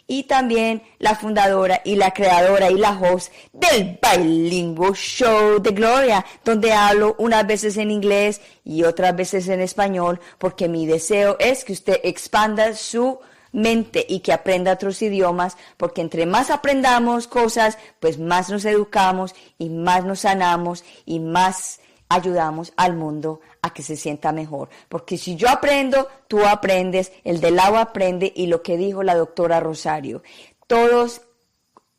[0.07, 6.25] Y también la fundadora y la creadora y la host del Bilingual Show de Gloria,
[6.45, 11.65] donde hablo unas veces en inglés y otras veces en español, porque mi deseo es
[11.65, 13.19] que usted expanda su
[13.57, 19.35] mente y que aprenda otros idiomas, porque entre más aprendamos cosas, pues más nos educamos
[19.59, 24.69] y más nos sanamos y más ayudamos al mundo a que se sienta mejor.
[24.89, 29.15] Porque si yo aprendo, tú aprendes, el del agua aprende y lo que dijo la
[29.15, 30.23] doctora Rosario,
[30.67, 31.23] todos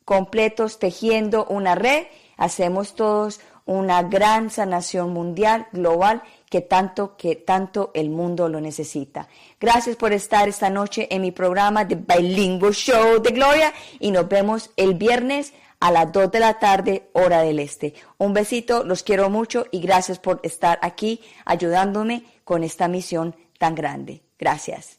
[0.06, 2.06] completos tejiendo una red,
[2.38, 9.28] hacemos todos una gran sanación mundial, global, que tanto, que tanto el mundo lo necesita.
[9.60, 14.28] Gracias por estar esta noche en mi programa de Bilingual Show de Gloria y nos
[14.28, 17.94] vemos el viernes a las 2 de la tarde, hora del este.
[18.18, 23.76] Un besito, los quiero mucho y gracias por estar aquí ayudándome con esta misión tan
[23.76, 24.24] grande.
[24.40, 24.98] Gracias.